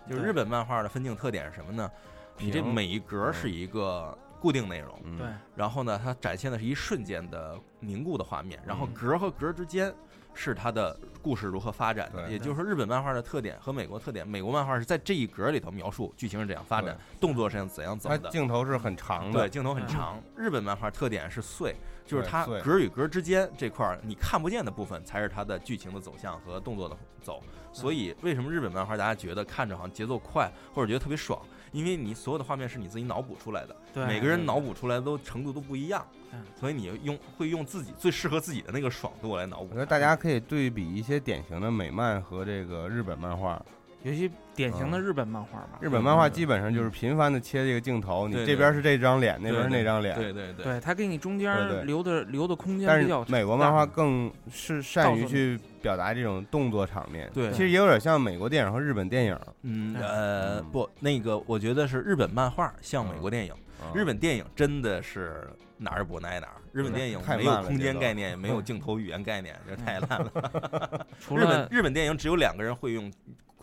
[0.08, 1.90] 就是日本漫画的分镜特点是什么呢？
[2.38, 9.94] 你这每一格是一个固定内容，嗯对，然后呢，它展现的是一瞬间的凝固的画面，然后嗯格和格之间
[10.34, 12.30] 是它的故事如何发展的。
[12.30, 18.30] 也就是说，日本漫画的特点和美国特点，美国漫画是在这一格里头描述剧情是怎样发展，动作是怎样走的。
[18.30, 20.20] 镜头是很长的，对，镜头很长。
[20.36, 27.42] 日本漫画特点是碎，就是它格与格之间这块儿你看不见的部分，才是它的剧情的走向和动作的走。
[27.72, 31.40] 所以为什么日本漫画大家觉得看着好像节奏快，或者觉得特别爽？
[31.74, 39.80] 因为你所有的画面是你自己脑补出来的，对每个人脑补出来都程度都不一样嗯，所以你用会用自己最适合自己的那个爽度来脑补我觉。
[39.80, 43.60] 得大家可以对比一些典型的美漫和这个日本漫画，
[44.04, 45.02] 尤其典型的嗯。
[45.02, 45.78] 日本漫画吧。
[45.80, 50.14] 日本漫画嗯基本上就是频繁的切这个镜头，你这边是这张脸，那边是那张脸。
[50.16, 57.50] 对对对，对他给你中间留的留的空间但是比较美国漫画更是善于去表达这种动作场面，对。
[57.50, 59.38] 其实也有点像美国电影和日本电影。
[59.62, 66.54] 嗯呃不，那个我觉得是日本漫画像美国电影，啊日本电影真的是哪儿补哪儿哪儿。
[66.72, 71.06] 日本电影太没有空间概念，也没有镜头语言概念，这太烂了。
[71.20, 73.12] 除日本了日本电影只有两个人会用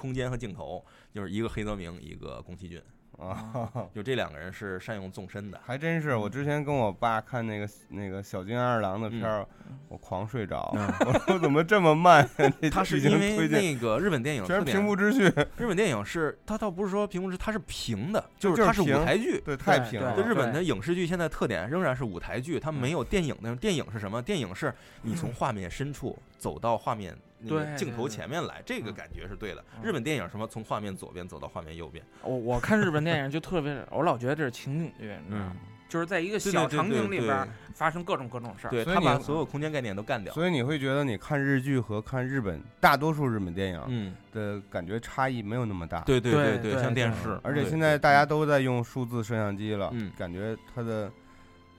[0.01, 0.83] 空间和镜头，
[1.13, 2.81] 就是一个黑泽明，一个宫崎骏，
[3.19, 5.61] 啊，就这两个人是善用纵深的。
[5.63, 6.15] 还真是。
[6.15, 9.47] 我之前跟我爸看那个那个小津安二郎的片儿，
[9.89, 10.73] 我狂睡着。
[10.75, 12.27] 嗯我说怎么这么慢
[12.71, 12.83] 他？
[12.83, 19.39] 是因为那个日本电影全是特点平铺直叙， 日本电影是它倒不是说平铺直，它是平的，就就是它是舞台剧。
[19.45, 20.15] 对，太平了。
[20.17, 23.57] 就日本的影视剧现在特点仍然是舞台剧，它没有电影那种。
[23.57, 24.19] 电影是什么？
[24.21, 29.63] 电影是你从画面深处走到画面那个对镜头前面来，这个嗯感觉是对的。
[29.75, 35.55] 嗯日本电影什么从画面左边走到画面右边，我我看日本电影就特别，我老觉得这是情景剧，你知道吗？
[35.89, 38.69] 就是在一个小场景里边发生各种各种事儿。
[38.69, 40.33] 对他把所有空间概念都干掉。
[40.33, 45.99] 所以你会觉得你看日剧和看日本大多数日本电影嗯，的感觉差异没有那么大。
[46.01, 51.11] 对对对，对对像电视，而且现在大家都在用数字摄像机了，嗯感觉它的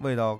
[0.00, 0.38] 味道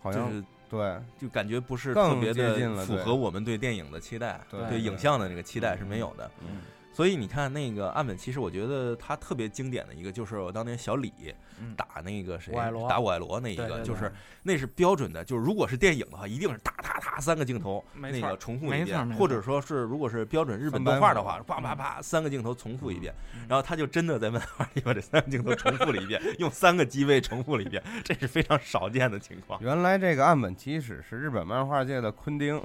[0.00, 0.96] 好像是对。
[1.18, 6.30] 就感觉不是特别的符合我们对电影的期待，对对影像的那个期待是没有的。
[6.42, 6.58] 嗯
[6.96, 11.12] 所以你看那个岸本，其实我觉得他特别经典的一个，就是我当年小李
[11.60, 12.54] 嗯打那个谁
[12.88, 14.10] 打我爱罗那一个，对对对就是
[14.42, 29.60] 那是标准的，就是如果是电影的话，一定是哒哒哒三个镜头，那个没错儿重复一遍，或者说是如果是标准日本动画的话，啪啪啪三个镜头重复一遍，嗯然后他就真的在漫画里把这三个镜头重复了一遍，用三个机位重复了一遍，这是非常少见的情况。
[29.62, 32.58] 原来这个岸本齐史是日本漫画界的昆汀，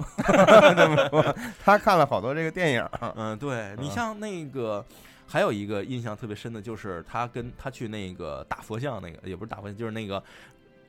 [0.74, 2.88] 这么说，他看了好多这个电影。
[3.14, 4.86] 嗯，对你嗯像那个。
[5.24, 10.22] 还有一个印象特别深的，就是他跟他去那个大佛像，那个也不是大佛像，就是那个，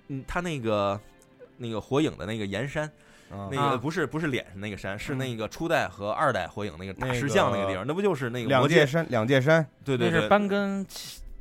[0.09, 0.99] 嗯，他那个
[1.55, 2.83] 那个火影的那个岩山，
[3.31, 8.75] 啊那啊个不是不是脸上那个山，是嗯那个初代和二代火影那个大石像那个地方，那不就是那个魔界？
[8.75, 10.85] 两界山，两界山，对对对对是，班根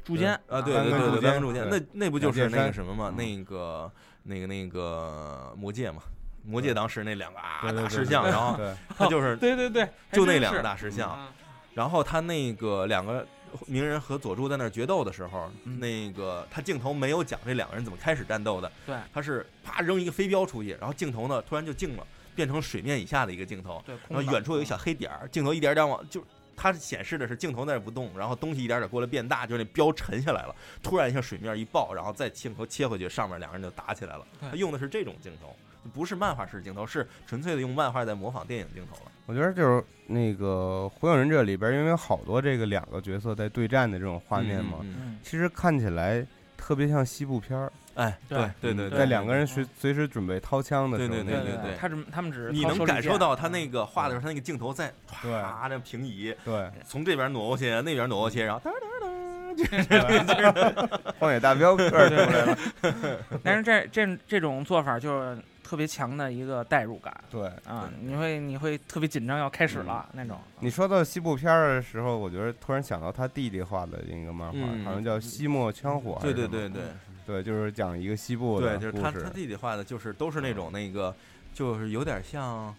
[0.05, 3.13] 柱间啊，对对对对，根柱间班根柱间，那那不就是那个什么嘛？
[3.13, 3.91] 嗯那个
[4.23, 6.03] 那个那个魔界嘛，
[6.45, 8.57] 魔界当时那两个啊对对对大石像，然后，
[8.97, 11.33] 他就是对对对，就那两个大石像，啊
[11.75, 13.27] 然后他那个两个
[13.67, 26.25] 鸣人和佐助在那儿决斗的时候，嗯那个他镜头没有讲这两个人怎么开始战斗的，对他是啪扔一个飞镖出去，然后镜头呢突然就静了，变成水面以下的一个镜头，对，然后远处有一小黑点儿，镜头一点点往就。
[26.55, 30.55] 它显示的是镜头在那不动，然后东西一点点过来变大，就是那标沉下来了。
[30.83, 34.25] 突然一下水面一爆，然后再镜头切回去，上面两个人就打起来了。
[34.39, 35.57] 对他用的是这种镜头，
[35.93, 39.12] 不是漫画式镜头，是纯粹的用漫画在模仿电影镜头了。
[39.27, 44.79] 我觉得就是那个《火影忍者》里边，因为有好多这个两个角色在对战的这种画面嘛，
[45.23, 53.53] 其实看起来特别像西部片儿，哎，对对对对，在两个人随随时准备掏枪的时候，对对那个对对他只他们只是你能感受到他嗯。
[53.53, 62.59] 那个画的时候，他那个镜头在对唰这平移，对，从这边挪过去，那边挪过去，然后噔噔噔，这是荒野大镖客出来了，
[63.45, 67.13] 但是这这这种做法就是特别强的一个代入感。
[67.31, 67.47] 对。
[67.67, 70.39] 啊，你会你会特别紧张，要开始了那种。
[70.61, 76.83] 你说到西部片儿的时候，我觉得突然想到他弟弟画的一个漫画，嗯好像叫《西莫枪火》还对对对对。
[77.25, 79.31] 对，就是讲一个西部对，的故就是他他。
[79.31, 81.15] 弟弟画的，就是都是那种那个，
[81.55, 82.75] 就是有点像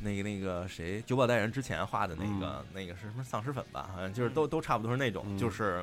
[0.00, 5.38] 那个那个谁九保代人之前画的那个那个是什么丧尸粉吧，好像就是都都差不多是那种，嗯。
[5.38, 5.82] 就是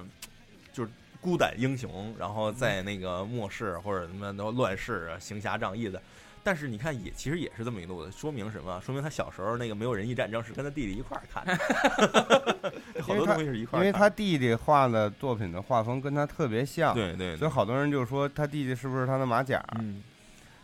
[0.72, 0.92] 就是
[1.26, 6.00] 孤胆英雄，然后在那个末世或者什么都乱世啊，行侠仗义的。
[6.44, 8.80] 但是你看也其实也是这么一路的，说明什么？
[8.80, 13.82] 说明他小时候那个没有人义战争是跟他弟弟一块儿看的， 好多东西是一块儿。
[13.82, 19.60] 因为他弟弟画的作品的画风跟他特别像，对对，所以好多人就说他弟弟是不是他的马甲？
[19.80, 20.04] 嗯，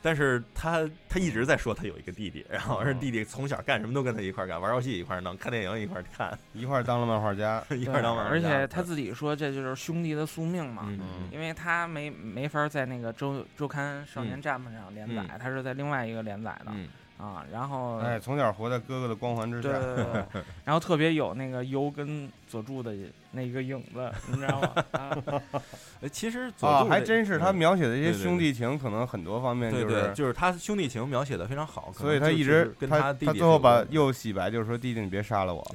[0.02, 7.64] 但是他他一直在说他有一个弟弟，然后而弟弟从小干什么都跟他一块儿干，玩游戏一块儿弄，看电影一块儿看，一块儿当了漫画家。
[7.72, 16.88] 一块当漫画家而且他自己说这就是兄弟的宿命嘛，嗯因为他没没法在那个周周刊少年 Jump 上连载，嗯他是在另外一个连载的、嗯
[17.18, 17.46] 啊。
[17.52, 19.80] 然后，哎，从小活在哥哥的光环之对下。
[19.80, 22.96] 对对对， 然后特别有那个优跟佐助的
[23.32, 25.42] 那个影子，你知道吗？
[26.12, 35.66] 其实佐啊，还真是他嗯描写的一些兄弟情，可能很多方面对对，就是，就是他兄弟情描写的非常好，可所以他一直他跟他弟弟最后把又洗白，就是说弟弟你别杀了我，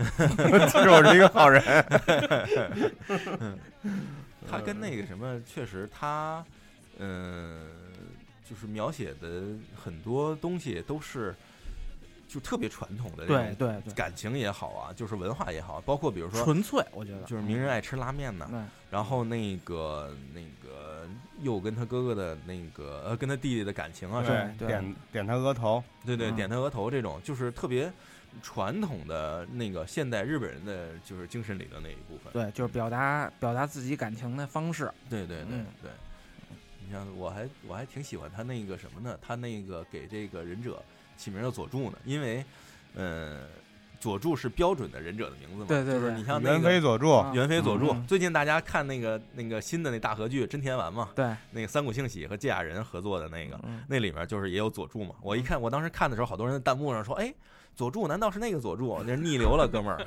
[0.69, 1.63] 其实我是一个好人。
[4.49, 6.45] 他跟那个什么，确实他，
[6.99, 7.67] 嗯、
[8.49, 9.43] 就是描写的
[9.75, 11.35] 很多东西都是
[12.37, 18.61] 就特别传统的这种对对对，感情也好啊，就是文化也好，包括比如说纯粹，我觉得就是名人爱吃拉面呢，对
[18.91, 21.09] 然后那个那个
[21.41, 27.91] 又跟他哥哥的那个呃跟他弟弟的感情啊什么，对点点他额头，对对，嗯点他额头这种，就是特别
[28.43, 32.31] 传统的那个现代日本人的就是精神里的那一部分。
[32.35, 34.93] 对，就是表达表达自己感情的方式。
[35.09, 35.91] 对对对嗯对，
[36.85, 39.19] 你像我还我还挺喜欢他那个什么呢？
[39.23, 40.83] 他那个给这个忍者
[41.17, 42.45] 起名叫佐助呢，因为
[42.95, 43.41] 呃
[43.99, 46.81] 佐助是标准的忍者的名字嘛，就是对对对你像那猿飞个。
[46.81, 55.15] 佐助，啊猿飞佐助，嗯最近大家看那个那个新的那大合剧《真田丸》嘛，对，那个三谷幸喜和芥雅人合作的那个，嗯那里面就是也有佐助嘛。
[55.23, 57.35] 我一看，我当时看的时候，好多人在弹幕上说：“哎，
[57.75, 59.03] 佐助难道是那个佐助？
[59.05, 60.07] 那是逆流了，哥们儿。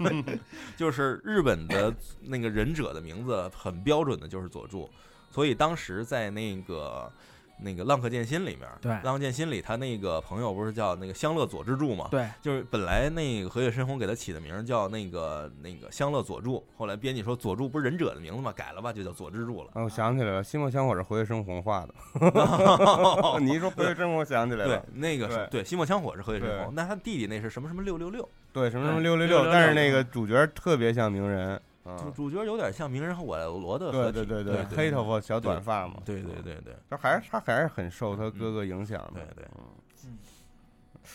[0.76, 4.90] ”就是日本的那个忍者的名字很标准的，就是佐助。
[5.30, 7.12] 所以当时在那个
[7.60, 12.08] 那个《浪客剑心》里面，对浪客剑心》里他那个朋友不是叫那个香乐佐之助嘛？
[12.10, 18.52] 对，就是本来那个河野深红给他起的名叫那个那个香乐佐助，后来编辑说佐助不是忍者的名字吗？
[18.52, 19.70] 改了吧，就叫佐之助了。
[19.74, 21.94] 啊，我想起来了，西莫香火是活跃生红画的。
[23.40, 31.60] 你一说活跃生红，我想起来了对了。，那个是对对西莫枪火是河野深对红，那他弟弟那是什么什么六六六，对，什么什么六六六，但是那个主角特别像鸣人。
[31.96, 35.94] 主嗯，主角有点像鸣人和我罗的合对体，对对对黑头发小短发嘛。
[36.04, 39.20] 对对对对他还是他还是很受他哥哥影响的。
[39.20, 39.64] 对对嗯
[40.04, 40.18] 嗯。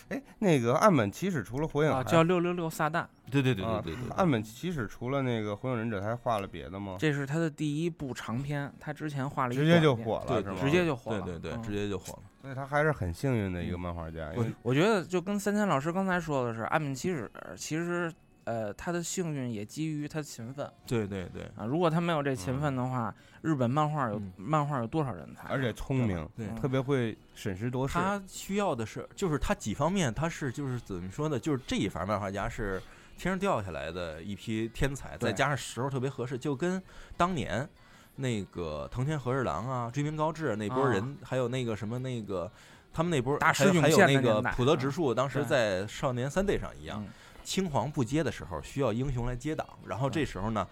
[0.08, 6.96] 哎，那个岸本齐史除了火影啊，叫六六六撒旦，对对对啊对对对，岸本齐史除了那个火影忍者，他还画了别的吗？
[6.98, 10.56] 这是他的第一部长篇，他之前画了一直接就火了，对是吗？
[10.60, 11.20] 直接就火了。
[11.20, 12.22] 对对对，嗯直接就火了。
[12.42, 14.32] 所以他还是很幸运的一个漫画家。
[14.34, 18.12] 因为我觉得就跟三千老师刚才说的是，岸本齐史其实
[18.44, 25.48] 呃他的幸运也基于他勤奋对对对啊，如果他没有这勤奋的话，日本漫画有嗯漫画有多少人才？
[25.48, 27.94] 而且聪明，对嗯特别会审时度势。
[27.94, 31.38] 他需要的是，就是他几方面，他是就是怎么说呢？
[31.38, 32.80] 就是这一番漫画家是
[33.16, 36.82] 天上掉下来的一批天才，再加上时候特别合适，就跟
[37.16, 37.68] 当年
[38.16, 42.50] 那个藤田和日郎啊、追名高志那波人，还有那个什么那个
[42.92, 47.08] 他们那波大还有师还有那个普泽直树，当时在少年 Sunday 上一样，嗯
[47.44, 50.66] 青黄不接的时候需要英雄来接档，然后这时候呢。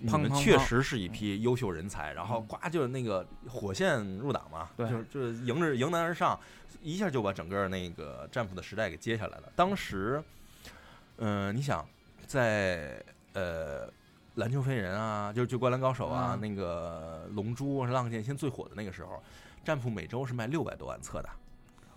[0.00, 2.46] 你们确实是一批优秀人才，然后嗯。
[2.46, 4.88] 呱就是那个火线入党嘛，对。
[4.88, 6.38] 就是就是迎着迎难而上，
[6.80, 9.52] 一下就把整个那个战斧的时代给接下来了。
[9.56, 10.22] 当时，
[11.16, 11.84] 嗯、你想
[12.28, 13.02] 在
[13.32, 13.92] 呃
[14.36, 16.40] 篮球飞人啊，就就灌篮高手啊，嗯。
[16.40, 19.20] 那个龙珠、浪剑心最火的那个时候，
[19.64, 21.28] 战斧每周是卖六百多万册的，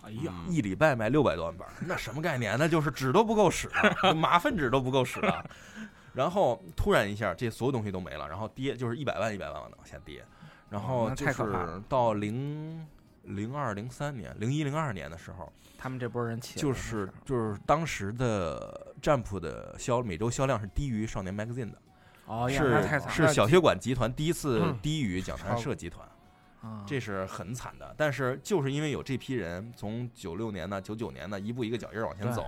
[0.02, 2.56] 哎呀，一礼拜卖六百多万本儿，那什么概念？
[2.58, 3.68] 那就是纸都不够使
[4.02, 5.44] 了， 马粪纸都不够使了。
[6.12, 10.24] 然后突然一下，这所有东西都没了，然后跌就是一百万一百万的往下跌，
[10.68, 12.86] 然后就是到零
[13.22, 21.78] 零二零三年、零一零二年的时候，他们这波人起来就是就是当时的占卜的销每周销量是低于少年 Magazine 的，
[22.26, 24.78] 哦是是小血管集团第一次嗯。
[24.82, 26.06] 低于讲谈社集团。
[26.62, 27.94] 啊这是很惨的。
[27.98, 32.46] 但是就是因为有这批人从九六年呢、九九年呢一步一个脚印儿往前走，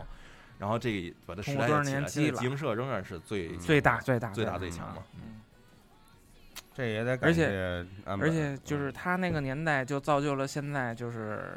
[0.58, 2.02] 然后这个把这时代起来。
[2.02, 5.02] 集英社仍然是最最大最大最大大最强嘛。
[5.16, 5.40] 嗯
[6.76, 11.56] 这也得而感且谢，而且就是他那个年代就造就了现在就是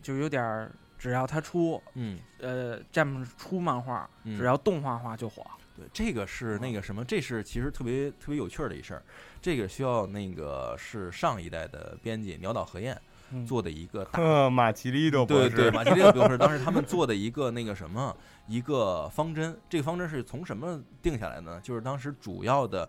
[0.00, 5.44] 就有点儿，只要他出嗯，呃詹姆出漫画，嗯只要动画化就火。
[5.76, 9.02] 对这个是那个什么，这是其实特别特别有趣儿的一事儿。
[9.40, 13.00] 这个需要那个是上一代的编辑鸟岛和彦
[13.32, 14.06] 嗯做的一个
[14.50, 18.14] 马奇利多博士，对对，马奇列博士当时他们做的一个那个什么
[18.46, 21.58] 一个方针，这个方针是从什么定下来呢？
[21.62, 22.88] 就是当时主要的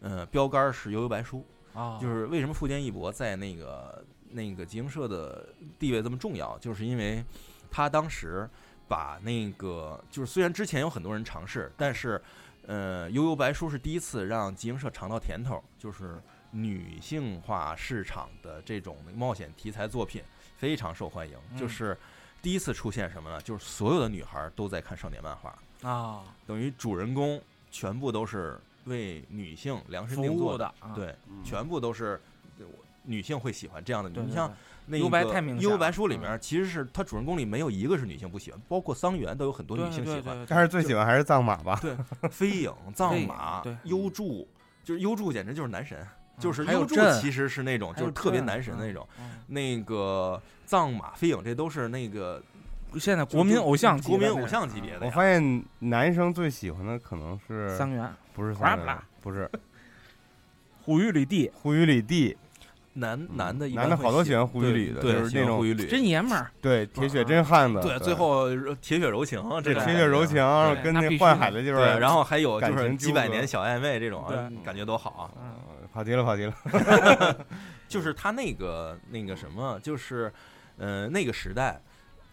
[0.00, 5.46] 呃标杆儿是悠悠白书，啊就是为什么富坚义博在那个那个集英社的
[5.78, 7.22] 地位这么重要，就是因为
[7.70, 8.48] 他当时
[8.88, 12.20] 把那个就是虽然之前有很多人尝试，但是
[12.66, 16.20] 呃悠悠白书是第一次让集英社尝到甜头，就是
[16.50, 20.22] 女性化市场的这种冒险题材作品
[20.56, 21.96] 非常受欢迎，嗯就是
[22.42, 23.40] 第一次出现什么呢？
[23.40, 30.74] 就是所有的女孩都在看少年漫画，啊等于主人公全部都是为女性量身定做的。
[30.94, 32.20] 对，嗯全部都是呃
[33.04, 34.10] 女性会喜欢这样的。
[34.10, 34.52] 对，你像
[34.86, 40.44] 那幽白个太明显幽白书里面，其实是它主人公里没有一个是女性不喜欢，包括桑园都有很多女性喜欢。
[40.48, 41.78] 但是最喜欢还是藏马吧？
[41.80, 41.96] 对
[42.30, 44.48] 飞影、 藏马对、幽助，
[44.84, 46.06] 就是幽助简直就是男神，
[46.38, 49.06] 就是还有幽助其实是那种就是特别男神的那种。
[49.18, 52.42] 嗯那个藏马、飞影这都是那个
[52.92, 55.10] 嗯现在国民偶像国民偶像级别的我。
[55.10, 59.50] 发现男生最喜欢的可能是桑园、不是哗啦三元，不 是
[60.82, 62.36] 虎玉里地，护宇里地，
[62.94, 70.36] 男男的一般男的好多喜欢胡对须吕的对，就是那种喜欢胡须吕，真爷们儿，对铁血真汉子，对，最后呃铁血柔情这种铁血柔情，
[70.82, 74.24] 跟那幻海的就是对，然后还有就是几百年小暧昧这种，
[74.64, 75.56] 感觉都好啊！
[75.92, 77.36] 跑题了跑题了，
[77.88, 80.32] 就是他那个那个什么，就是
[80.78, 81.80] 呃那个时代，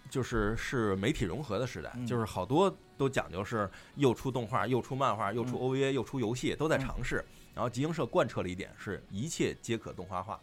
[0.10, 7.24] 就是是媒体融合的时代，嗯就是好多都讲究是又出动画，又出漫画，又出嗯 OVA，又出游戏，都在嗯尝试。
[7.53, 10.39] 然后集英社贯彻了一点，是一切皆可动画化，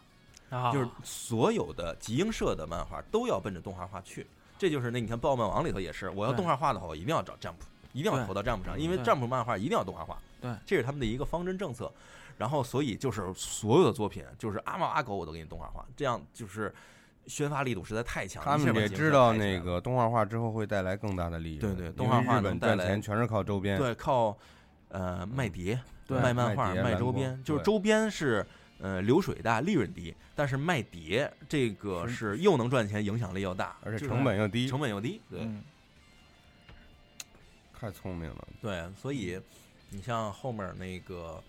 [0.50, 4.26] 啊就是所有的集英社的漫画都要奔着动画化去。
[4.58, 7.56] 这就是那你看《爆漫王》里头也是，我要动画化的话，我一定要找 Jump，
[7.92, 10.16] 一定要投到 Jump 上，因为对 Jump 漫画一定要动画化。
[10.40, 11.92] 对，这是他们的一个方针政策。
[12.38, 16.74] 然后，所以就是所有的作品，就是阿猫阿狗我都给你动画化，这样就是
[17.26, 18.42] 宣发力度实在太强。
[18.42, 24.36] 他一下把集英们也知道那个动画化之后会带来更大的利益，对对动画化能带来赚钱全是靠周边，对靠
[24.88, 28.46] 呃卖碟、对卖漫画、卖周边，就是周边是。
[28.78, 35.62] 呃，流水大，利润低，但是卖碟这个是又能赚钱，影响力又大，而且成本又低，成本又低，对，嗯
[37.72, 38.48] 太聪明了。
[38.60, 39.40] 对，所以
[39.90, 41.42] 你像后面那个，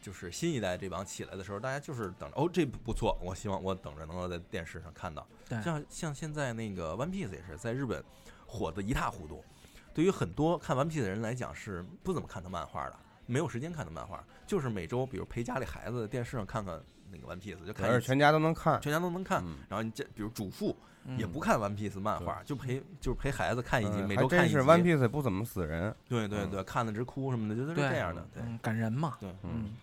[0.00, 5.26] 就是新一代这帮起来的时候，大家就是等着哦，这不错，我希望我等着能够在电视上看到。
[5.48, 8.04] 对像像现在那个 One Piece 也是在日本
[8.46, 9.44] 火的一塌糊涂，
[9.92, 12.96] 对于很多看 One Piece 的人来讲是不怎么看他漫画的，
[13.28, 16.80] 没有时间看的漫画，就是每周比如陪家里孩子电视上看看
[17.12, 19.42] 那个 One Piece，就看全家都能看，全家都能看。
[19.44, 20.74] 嗯然后你这比如主妇
[21.04, 24.56] 嗯也不看 One Piece 漫画，就陪就是陪孩子看一集，嗯每周看一集。
[24.56, 25.90] 还真是 One Piece 不怎么死人。
[25.90, 28.26] 嗯对对对，看的直哭什么的，就是对这样的。
[28.32, 29.76] 对，嗯，感人嘛，对，嗯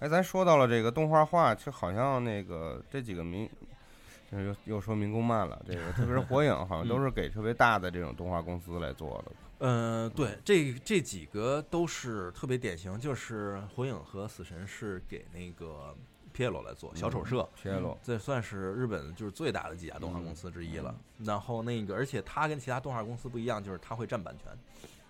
[0.00, 3.50] 哎，咱说到了这个动画化，就好像那个这几个民，
[4.30, 9.32] 就是又又说民工漫了，这个 特别是火影，好像都是给特别大的这种动画公司来做的。
[9.66, 15.92] 呃，对，这这几个都是特别典型，就是火影和死神是给那个
[16.32, 20.94] Piero 来做小丑社，切洛，这算是日本就是最大的几家动画公司之一了。
[21.24, 24.52] 然后那个，而且它跟其他动画公司不一样，就是它会占版权，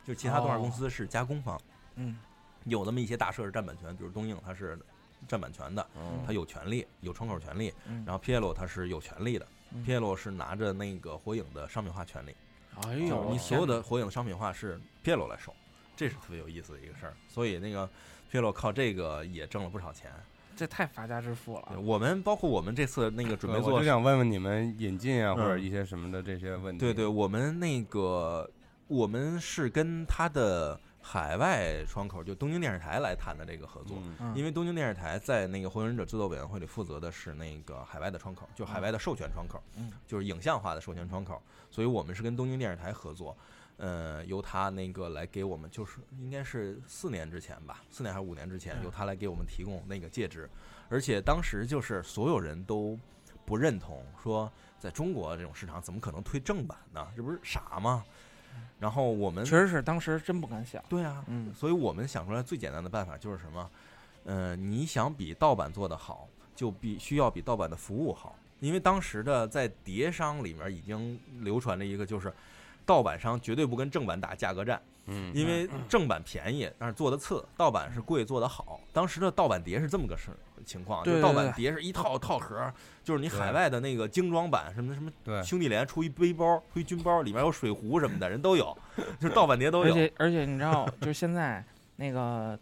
[0.03, 1.61] 就是其他动画公司是加工方，
[1.97, 2.17] 嗯
[2.65, 4.79] 有那么一些大社是占版权，比如东映它是
[5.27, 7.73] 占版权的，嗯它有权利，有窗口权利。
[7.87, 12.35] 嗯，然后 Piero 它是有权利的嗯，Piero 是拿着那个火影的商品化权利。
[12.83, 15.53] 哎就是呦，你所有的火影的商品化是 Piero 来收，
[15.97, 17.15] 这是特别有意思的一个事儿。
[17.29, 17.89] 所以那个
[18.31, 20.13] Piero 靠这个也挣了不少钱。
[20.57, 26.81] 这太发家致富了，我们包括我们这次那个准备做我就，想问问你们引进啊，嗯或者一些什么的这些问题。
[26.81, 28.51] 对对，我们那个
[28.89, 33.97] 我们是跟他的海外窗口，就东京电视台来谈的这个合作。
[34.35, 39.91] 因为东京电视台在那个《火影忍者》制作委员会里负责的是那个海外的窗口，就海外的授权窗口，嗯。
[40.07, 43.35] 就是影像化的授权窗口，所以我们是跟东京电视台合作，
[43.79, 48.85] 呃，由他那个来给我们，就是应该是四年之前吧，四年还是五年之前，嗯。
[48.85, 50.47] 由他来给我们提供那个介质，
[50.91, 52.99] 而且当时就是所有人都
[53.47, 57.09] 不认同，说在中国这种市场怎么可能推正版呢？
[57.17, 58.05] 这不是傻吗？
[58.79, 63.71] 然后我们确实是当时真不敢想，对啊，嗯所以我们想出来最简单的办法就是什么？
[64.25, 68.37] 呃，你想比盗版做得好，就必须要比盗版的服务好。
[68.61, 72.33] 因为当时的在碟商里面已经流传了一个，就是
[72.85, 78.81] 盗版商绝对不跟正版打价格战，嗯，因为正版便宜，但是做的次；盗版是贵，做的好。
[78.93, 80.31] 当时的盗版碟是这么个事
[80.69, 82.71] 情况，就盗版碟是一套套盒，
[83.03, 88.77] 就是你海外的那个精装版，什么什么对，兄弟连出一背包、出一军包，里面有水壶什么的，人都有，
[89.19, 89.87] 就是盗版碟都有。
[89.87, 89.95] 而有。
[89.95, 91.65] 且而且你知道，就是现在
[91.97, 92.59] 那个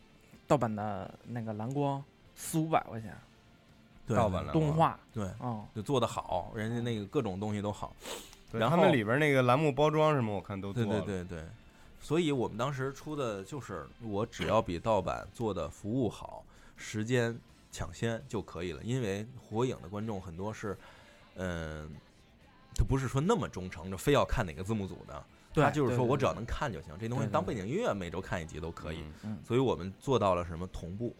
[0.46, 2.02] 盗版的那个蓝光
[2.36, 3.12] 四五百块钱。
[4.06, 4.52] 盗版蓝光。
[4.52, 7.92] 动画，对，哦，就做的好，人家那个各种东西都好。
[8.52, 11.00] 然后他们里边那个栏目包装什么，我看都做对了。
[11.00, 11.40] 对对。
[11.40, 11.44] 对，
[12.00, 16.44] 所以我们当时出的就是，我只要比盗版做的服务好，
[16.76, 17.36] 时间
[17.76, 18.82] 抢先就可以了。
[18.82, 20.74] 因为火影的观众很多是，
[21.34, 21.90] 嗯、
[22.74, 29.04] 他不是说那么忠诚，就非要看哪个字幕组的，他就是说我只要能看就行，这东西当背景音乐每周看一集都可以。
[29.44, 31.14] 所以我们做到了什么同步，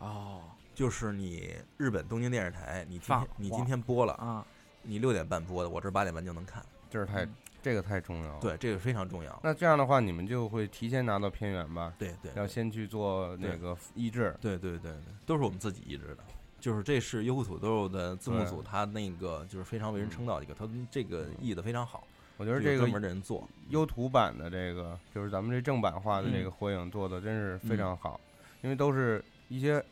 [0.00, 0.42] 哦
[0.74, 4.44] 就是你日本东京电视台，你今天你今天播了，啊，
[4.82, 6.66] 你六点半播的，我这八点半就能看。
[6.90, 7.34] 这是太嗯
[7.66, 9.40] 这个太重要了。，对，这个非常重要。
[9.42, 11.92] 那这样的话，你们就会提前拿到片源吧？
[11.98, 14.32] 对对，要先去做那个译制。
[14.40, 16.18] 对对对对，都是我们自己译制的。
[16.60, 22.06] 就是这是优酷土豆的字幕组，对他那个就是非常为人称道的一个，他这个译的非常好，
[22.36, 23.48] 我觉得这个有专门的人做。
[23.70, 28.20] 优图版的这个，就是咱们这正版化的这个火影做的真是非常好，
[28.62, 29.84] 因为都是一些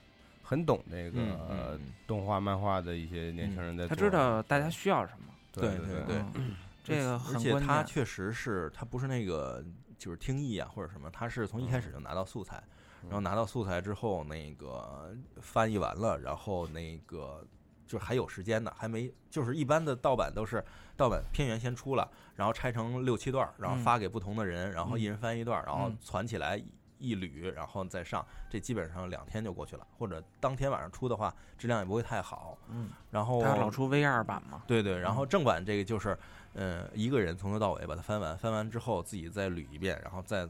[0.45, 3.89] 很懂这个、嗯嗯呃动画漫画的一些年轻人在。
[3.89, 6.55] 他知道大家需要什么，对对对对嗯
[6.85, 7.59] 这个而很且。
[7.59, 9.65] 他确实是他不是那个
[9.99, 12.63] 就是听译啊或者什么，他是从一开始就拿到素材，
[13.03, 17.45] 然后拿到素材之后，那个翻译完了，然后那个
[17.87, 20.63] 就是还有时间呢，还没就是一般的盗版都是
[20.97, 23.81] 盗版片源先出了，然后拆成六七段儿，然后嗯。
[23.81, 25.99] 发给不同的人，然后一人翻一段儿，然后嗯。
[26.01, 26.63] 攒起来
[26.99, 32.57] 一捋，然后再上，这基本上两天就过去了，或者当天晚上出的话，质量也不会太好。
[32.69, 36.17] 嗯，然后他老出 V 二版嘛，对对，然后正版这个就是，
[36.55, 40.49] 呃，一个人从头到尾把它翻完，翻完之后自己再捋一遍，然后再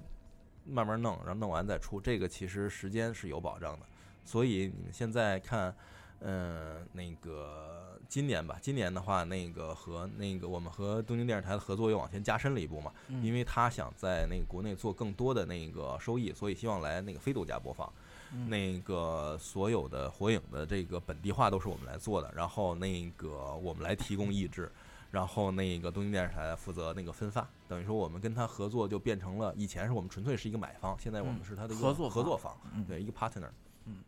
[0.64, 2.00] 慢慢弄，然后弄完再出。
[2.00, 3.86] 这个其实时间是有保障的，
[4.24, 5.74] 所以你们现在看，
[6.20, 17.90] 嗯，那个今年吧，今年的话，那个和那个我们和东京电视台的合作又往前加深了一步嘛，嗯因为他想在那个国内做更多的那个收益，所以希望来那个非独家播放。
[18.32, 24.70] 嗯那个所有的火影的这个本地化都是我们来做的，然后那个我们来提供译制，
[25.14, 33.48] 然后那个东京电视台负责那个分发，等于说我们跟他合作就变成了以前是我们纯粹是一个买方，现在我们嗯是他的一个合作合作方，嗯对一个 partner。
[33.84, 33.98] 嗯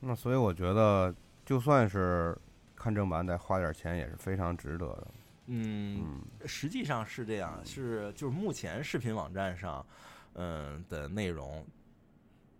[0.00, 1.14] 那所以我觉得，
[1.44, 2.36] 就算是
[2.74, 5.06] 看正版，再花点钱也是非常值得的。
[5.46, 9.86] 嗯，嗯，实际上是这样，是就是目前视频网站上，
[10.34, 11.64] 嗯的内容，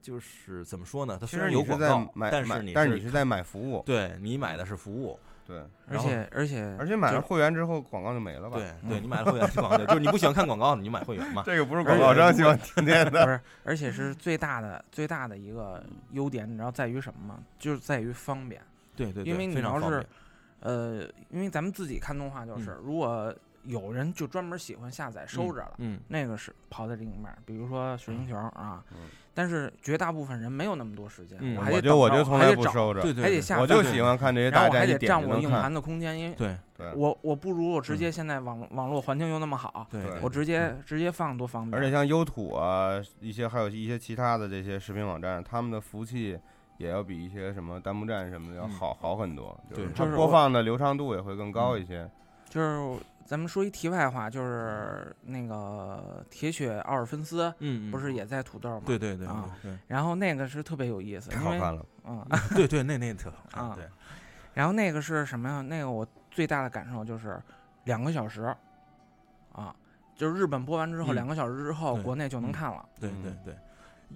[0.01, 1.19] 就是怎么说呢？
[1.21, 8.57] 它虽然有广告，但是你但是你是在买服务，对你买的是服务，对，而且而且而且买了会员之后广告就没了吧？
[8.57, 11.45] 对对，你买了会员广告，就是你不喜欢看广告，你就买会员嘛。
[11.47, 13.25] 这个不是广告商喜欢听见的。
[13.25, 17.39] 不是，而且是最大的最大的一个优点，你知道在于什么吗？
[17.59, 18.61] 就是在于方便。
[18.97, 20.05] 对对对，因为你要是
[20.61, 23.33] 呃，因为咱们自己看动画，就是、如果
[23.63, 28.83] 有人就专门喜欢下载收着了，嗯，那个是跑在另一面，比如说水晶球啊。
[28.93, 35.73] 嗯但是绝大部分人没有那么多时间，嗯我还得我就从来还得找不收着，对对，还得下我就载喜欢看这些大战，一点还得占我硬盘。
[35.73, 41.79] 的空间，因为对对，我我不如我直接嗯现在网网络环境又那么好，对对我直接直接放多方便。
[41.79, 46.39] 而且像优土啊，一些还有一些其他的这些视频网站，他们的服务器
[46.79, 52.09] 也要比一些什么弹幕站什么的要嗯好好很多，对它就是播放的流畅度也会更高一些。
[52.49, 58.83] 就是咱们说一题外话，就是那个铁血奥尔芬斯嗯，不是也在土豆吗？
[58.87, 63.85] 对对对啊对然后那个是特别有意思，因为太好看了，嗯，对对，那那特好看，啊对，
[64.55, 65.61] 然后那个是什么呀？
[65.61, 67.41] 那个我最大的感受就是
[67.85, 68.55] 两个小时，
[69.53, 69.75] 啊，
[70.15, 72.89] 就是日本播完之后嗯两个小时之后，国内就能嗯看了。
[73.01, 73.57] 对对嗯对，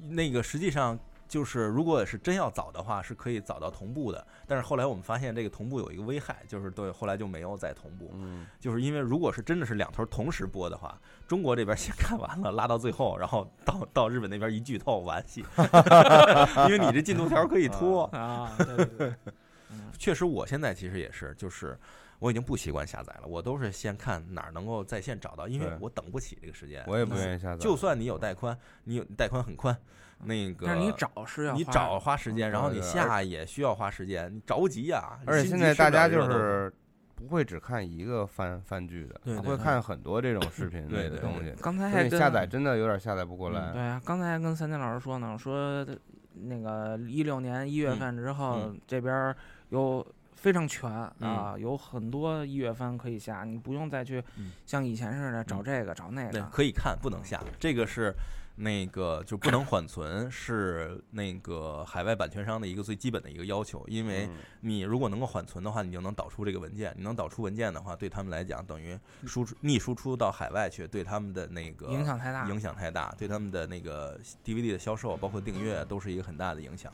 [0.08, 0.96] 那个实际上
[1.30, 4.26] 就是，如果是真要早的话，是可以早到同步的。
[4.48, 15.44] 但是后来我们发现，这个同步有一个危害，就是对后来就没有再同步，嗯，就是因为如果是真的是两头同时播的话，中国这边先看完了，拉到最后，然后到到日本那边一剧透完戏，
[16.66, 18.06] 因为你这进度条可以拖。
[18.06, 19.14] 啊，对对对，
[19.70, 21.78] 嗯确实，我现在其实也是，就是
[22.18, 26.82] 我已经不习惯下载了，我都是先看哪儿能够在线找到，因为我等不起这个时间。
[26.88, 27.58] 我也不愿意下载。
[27.58, 29.78] 就算你有带宽，你有带宽很宽，
[30.24, 35.18] 那个但是你找是要花你找花时间，嗯然后你下也需要花时间，你着急呀。
[35.26, 36.72] 而且现在大家就是
[37.14, 41.54] 不会只看一个番番剧的，他会对对对看很多这种视频类的东西。
[41.60, 43.72] 刚才下载真的有点下载不过嗯来。
[43.72, 45.86] 对啊，刚才还跟三金老师说呢，说
[46.34, 49.36] 那个一六年一月嗯份之后，嗯这边儿
[49.68, 50.90] 有非常全
[51.20, 56.46] 啊，有很多一月番可以下，你不用再去嗯像以前似的找嗯这个、找那对个。
[56.48, 57.38] 可以看，不能下。
[57.58, 58.14] 这个是
[58.56, 63.82] 那个就不能缓存，是那个海外版权商的一个最基本的一个要求。
[63.88, 66.94] 因为嗯你如果能够缓存的话，你就能导出这个文件。
[66.96, 76.92] 你能导出文件的话，对他们来讲等于输出逆输出到海外去，对他们的那个影响太大，影响太大，对他们的那个 DVD 的销售，包括订阅，都是一个很大的影响。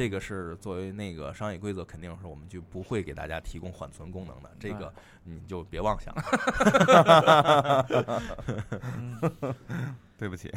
[0.00, 4.50] 这个是作为那个商业规则，肯定是我们就不会给大家提供缓存功能的。
[4.58, 4.90] 这个
[5.24, 6.22] 你就别妄想了。
[8.96, 9.54] 嗯
[10.16, 10.50] 对不起。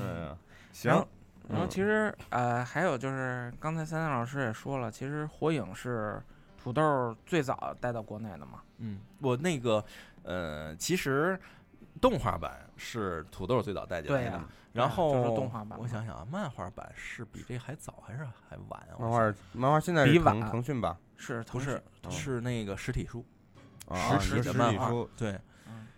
[0.00, 0.36] 嗯，然
[0.72, 1.08] 行，然后
[1.48, 6.20] 嗯其实呃，还有就是刚才三三老师也说了，其实火影是
[6.60, 8.60] 土豆最早带到国内的嘛。
[8.78, 9.84] 嗯，我那个
[10.24, 11.38] 呃，其实
[12.00, 14.40] 动画版是土豆最早带进来的，
[14.74, 18.98] 然后就是动画版我想想啊，漫画版是比这还早还是还晚啊？
[18.98, 20.98] 漫画漫画现在是腾比晚腾讯吧？
[21.16, 23.24] 是不是是那个实体书，
[23.88, 25.38] 啊，实体漫画体书，对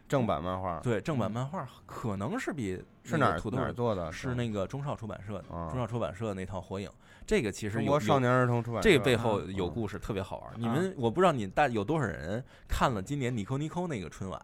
[0.06, 4.12] 正版漫画对，正版漫画可能是比是哪儿那个土豆哪儿做的？
[4.12, 6.88] 是那个中少出版社的，啊中少出版社那套火影，
[7.26, 8.88] 这个其实有少年儿童出版社。
[8.88, 10.52] 这个背后有故事，特别好玩。
[10.56, 14.40] 你啊们我不知道你大有多少人看了今年尼 i 尼 o 那个春晚，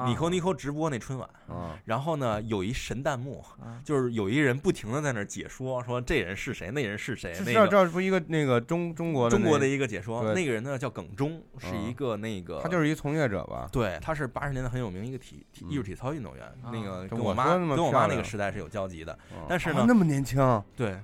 [0.00, 0.06] 啊。
[0.08, 3.80] 尼扣尼扣直播那春晚，啊，然后呢有一神弹幕，啊。
[3.84, 13.68] 就是有一人不停的在那儿解说，说这人是谁，那人是谁，那这个这不一个那个中中国的中国的一个解说，那个人呢叫耿忠，是嗯一个那个他就是一从业者吧？
[13.72, 20.98] 对，他是八十年代很有名一个体体艺术嗯体操运动员，那啊个跟我妈跟我妈那个时代是有交集的，嗯但是那么年轻，对。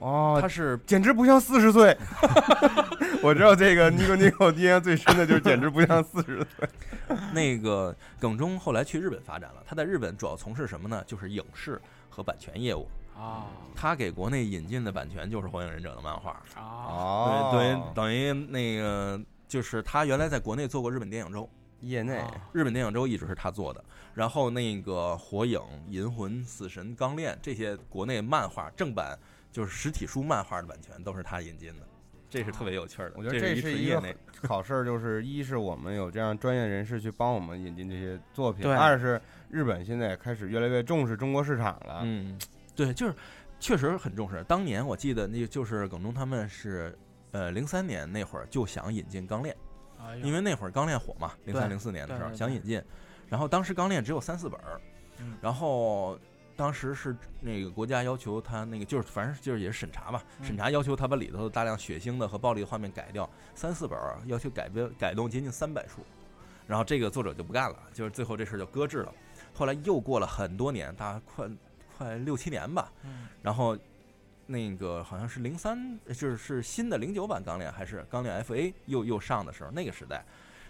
[0.00, 1.96] 哦，他是简直不像四十岁。
[3.22, 6.68] 我知道这个尼古尼古印象最深的就是简直不像四十岁。
[7.32, 11.04] 那个耿忠后来去日本发展了，他在日本主要从事什么呢？
[11.06, 12.88] 就是影视和版权业务。
[13.16, 13.44] 啊
[13.76, 16.30] 他给国内引进的版权就是《火影忍者》的漫画。
[16.54, 21.46] 啊哦，对对，等于那个就是他原来在国内做过日本电影周，
[21.80, 23.84] 业内啊日本电影周一直是他做的。
[24.14, 29.18] 然后那个《火影》《银魂》《死神》《钢炼》这些国内漫画正版
[29.52, 31.86] 就是实体书漫画的版权都是他引进的，
[32.28, 33.16] 这是特别有趣儿的。
[33.16, 34.16] 我觉得这这是一个纯业内，
[34.48, 42.00] 好事儿，就是一是我们有这样专业人士去帮我们引进这些作品，二是日本现在也开始越来越重视中国市场了。
[42.04, 42.38] 嗯，
[42.76, 43.14] 对，就是
[43.58, 44.44] 确实很重视。
[44.44, 46.96] 当年我记得那就是耿忠他们是。
[47.32, 49.56] 呃，零三年那会儿就想引进钢炼，
[50.20, 52.82] 因为那会儿钢炼火嘛，零三零四年的时候想引进，
[53.28, 54.80] 然后当时钢炼只有三四本儿
[55.20, 56.18] 嗯，然后
[56.60, 60.44] 当时是那个国家要求他那个就是反正就是也是审查嘛，嗯。
[60.44, 66.04] 审查要求他把里头大量血腥的和暴力的画面改掉，三四本儿要求改编改动接近三百处，
[66.66, 69.14] 然后这个作者就不干了，就是最后这事儿就搁置了。
[69.54, 71.48] 后来又过了很多年，大概快
[71.96, 73.26] 快六七年吧，嗯。
[73.40, 73.74] 然后
[74.44, 80.22] 那个好像是零三，就是是新的零九版钢炼还是钢炼 FA 又又上的时候，那个时代，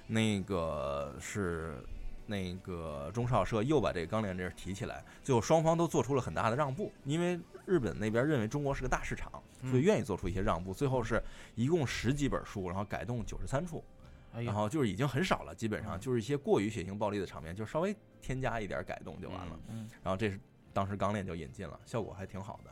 [0.07, 1.83] 那个是
[2.31, 9.31] 那个中少社又把这个钢炼这事提起来，最后双方都做出了很大的让步，因为日本那边认为中国是个大市场，
[9.63, 10.73] 所以嗯愿意做出一些让步。
[10.73, 11.21] 最后是
[11.57, 13.85] 一共十几本书，然后改动九十三处，
[14.33, 19.59] 然后就是已经很少了，基本上嗯就是一些过于血腥暴力的场面，就稍微添加一点改动就完了。
[19.69, 20.39] 嗯然后这是
[20.73, 22.71] 当时钢炼就引进了，效果还挺好的。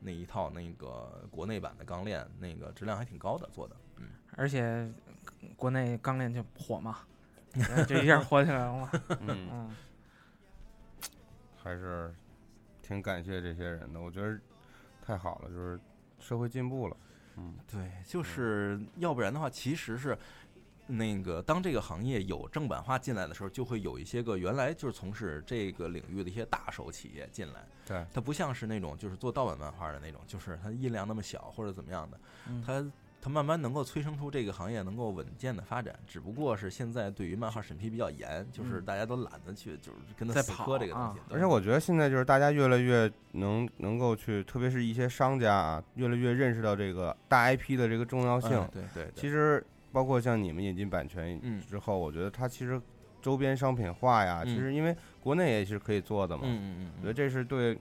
[0.00, 4.92] 那一套那个国内版的钢炼，那个质量还挺高的做的，嗯，而且
[5.56, 6.98] 国内钢炼就火嘛，
[7.86, 8.90] 就一下火起来了嘛。
[9.08, 9.76] 嗯，嗯，
[11.56, 12.14] 还是
[12.82, 14.38] 挺感谢这些人的，我觉得
[15.04, 15.78] 太好了，就是
[16.18, 16.96] 社会进步了。
[17.36, 20.16] 嗯，对，就是要不然的话，其实是
[20.86, 32.90] 那个当这个行业有正版化进来的时候，就会有一些个原来就是从事这个领域的一些大手企业进来，对，它不像是那种就是做盗版漫画的那种，就是它音量那么小或者怎么样的，嗯它
[33.26, 41.20] 它慢慢能够催生出这个行业能够稳健的发展，只不过是现在对于漫画审批比较严，就是嗯大家都懒得去就是跟它再死磕这个东西。
[41.28, 48.56] 而且我觉得现在就是大家越来越能能够去，特别是一些商家啊，越来越认识到这个大 IP 的这个重要性。
[48.56, 49.60] 哎对对对，其实
[49.90, 52.80] 包括像你们引进版权嗯之后，我觉得它其实
[53.20, 56.44] 周边商品化呀，嗯其实因为国内也是可以做的嘛。
[56.46, 57.76] 嗯嗯嗯我觉得这是对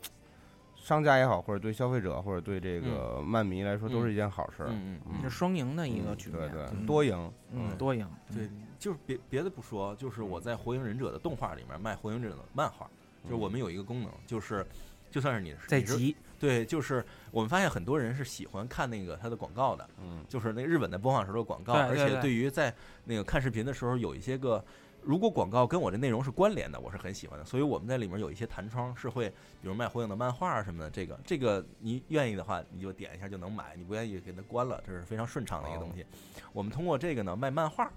[0.85, 4.69] 商家也好，或者对消费者，或者对这个漫迷来说，都是一件好事儿。
[4.69, 6.39] 嗯嗯是双赢的一个局面。
[6.41, 7.33] 对对，嗯多赢。
[7.51, 8.07] 嗯，多赢。
[8.31, 12.87] 对，就是别别的不说，就是我在《火影忍者》的动画里面卖《火影忍者》的漫画，
[13.23, 14.63] 就是我们有一个功能，就是
[15.09, 22.71] 就算是你在急，对，就是我们发现很多人是喜欢看那个它的广告的，嗯，就是那个日本的播放时候的广告，而且对于在
[23.05, 24.63] 那个看视频的时候有一些个。
[25.05, 29.29] 如果广告跟我这内容是关联的，我是很喜欢的，所以我们在里面有一些弹窗是会，
[29.61, 36.05] 比如卖火影的漫画啊什么的，这个这个你愿意的话，你就点一下就能买，你不愿意给它关了，这是非常顺畅的一个东西。
[36.51, 37.89] 我们通过这个呢卖漫画，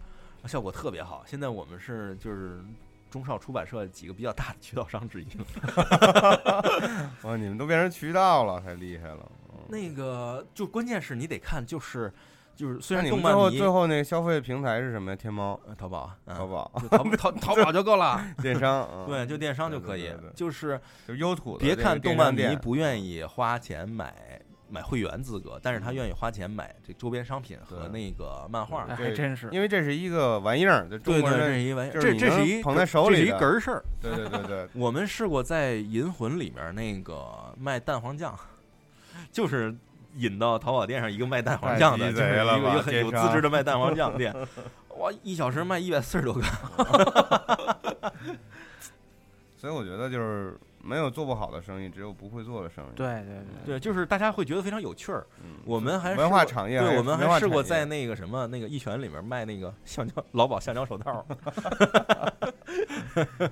[0.46, 1.24] 效果特别好。
[1.26, 2.60] 现在我们是就是
[3.10, 5.46] 中少出版社几个比较大的渠道商之一了。
[7.24, 9.20] 哇，你们都变成渠道了，太厉害了。
[9.50, 12.10] 嗯那个就关键是你得看，就是
[12.58, 15.16] 就是虽然动漫迷你们最后最后那个消费平台是什么呀？
[15.16, 18.20] 天猫、呃淘宝啊，淘宝、淘淘 淘宝就够了。
[18.42, 24.12] 电商， 嗯对，就电商就可以就是就优土的别这个看动漫迷不愿意花钱买
[24.68, 29.48] 买会员资格，但是他愿意花钱买这周边商品和那个漫画还真是。
[29.52, 33.84] 因为这是一个玩意儿，对对，这是一玩意儿，这这是一能捧在手这是一里的哏儿事儿。
[34.00, 38.36] 对对对对， 我们试过在《银魂》里面那个卖蛋黄酱，
[39.32, 39.72] 就是
[40.18, 44.34] 引到淘宝店上一个卖蛋黄酱的，就是一个很有资质的卖蛋黄酱 店，
[44.98, 46.42] 哇，一小时卖一百四十多个。
[49.56, 52.88] 所以我觉得就是没有做不好的生意，只有不会做的生意。
[52.94, 55.26] 对对对，对，就是大家会觉得非常有趣儿。
[55.42, 61.26] 嗯，我们还文化产业还是对，我们还试过在那个什么那个一拳里面卖那个橡胶劳保橡胶手套，
[63.16, 63.50] 嗯，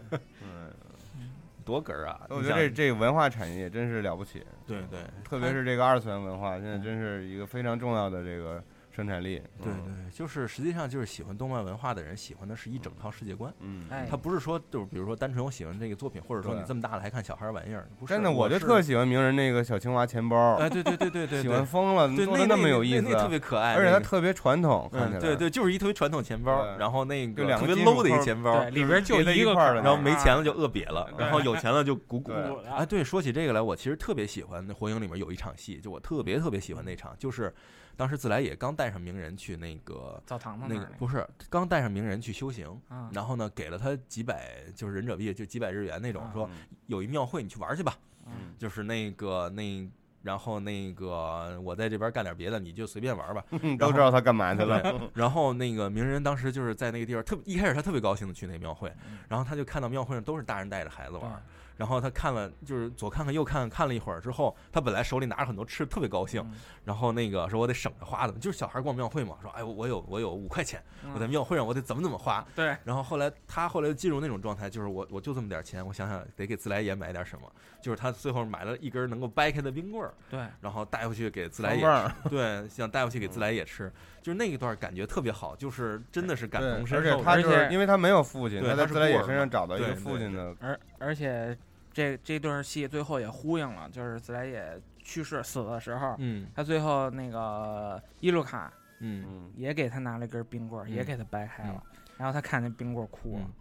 [1.67, 2.21] 多哏儿啊！
[2.31, 8.63] 我觉得这这个文化产业真是了不起，对对，特别是这个二次元文化，现在真是一个非常重要的这个
[8.97, 9.43] 生产力。
[9.63, 18.15] 对嗯对，就是实际上就是喜欢动漫文化的人喜欢的是一整套世界观，嗯，哎他不是说就是比如说单纯我喜欢这个作品，或者说你这么大了还看小孩玩意儿，不是。
[18.15, 25.21] 真的，我就特喜欢鸣人那个小青蛙钱包，哎，对对对对对， 喜欢疯了，对做的么那那有意思啊那那特，别可爱，而且它特别传统，看起嗯，来。
[25.21, 32.33] 对对，就是一特别传统钱包，然后那个特别 low 的一个钱包，，里边就一块儿的然后没啊钱了就饿瘪了，然后有钱了就鼓鼓。
[32.71, 37.53] 哎，对，说起这个来，我其实特别喜欢《火影》里面有一场戏，就我特别特别喜欢那场，就是
[37.97, 46.49] 当时自来也刚带上名人去那个澡堂子那个不是刚带上名人去修行，啊，然后呢给了他几百就是忍者币，就几百日元那种，啊说
[46.87, 49.89] 有一庙会你去玩去吧，嗯就是那个那。
[50.23, 53.45] 然后那个我在这边干点别的，你就随便玩吧。
[53.63, 54.83] 嗯都知道他干嘛去了。
[55.15, 58.93] 然后那个鸣人当时就是在那个地方，特一开始他特别高兴的去那庙会，
[59.29, 61.41] 然后他就看到庙会上都是大人带着孩子玩，
[61.77, 66.55] 然后他看了就是左看看右看看，看了一会儿之后，他本来手里拿着很多吃的，特别高兴，嗯。
[66.85, 77.51] 然后那个说我得省着花的，就是小孩逛庙会嘛，说哎我我有我有五块钱，嗯我在庙会上我得怎么怎么花，对，然后后来他后来就进入那种状态，就是我我就这么点钱，我想想得给自来也买点什么，
[77.83, 83.93] 就是他最后买了一根能够掰开的冰棍儿，对，然后带回去给自来也吃，对，想带回去给自来也吃，
[84.27, 87.17] 就是那一段感觉特别好，就是真的是感，同身受而。
[87.19, 91.57] 且他就是因为他没有父亲，他是在自来也身上找到一个父亲的，而而且
[91.93, 101.81] 这这段戏最后也呼应了，就是自来也去世死的时候，嗯他最后那个伊鲁卡嗯，嗯，也给他拿了一根冰棍儿，也嗯给他掰开了，
[102.17, 103.53] 然后他看那冰棍哭了嗯，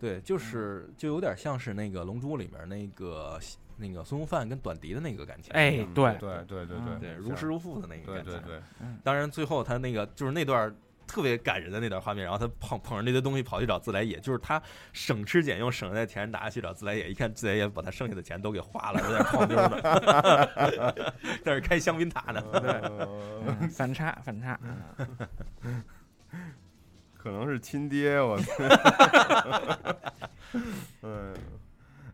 [0.00, 3.38] 对，就是就有点像是那个《龙珠》里面那个
[3.76, 8.32] 那个孙悟饭跟短笛的那个感情，哎，对，对对对对对，如师如父的那个感情。
[8.32, 8.62] 对对对，
[9.02, 10.74] 当然最后他那个就是那段
[11.06, 14.62] 特别感人的那段画面，然后他捧捧着那堆东西跑去找自来也，就是他
[14.92, 19.80] 省吃俭用省着在钱拿去找自来也，一看自来也把他剩下的钱都给花了，有点泡妞呢，
[21.44, 22.42] 在那开香槟塔呢。
[22.52, 23.08] 呃
[23.46, 24.58] 嗯反差反差，
[27.18, 28.38] 可能是亲爹，我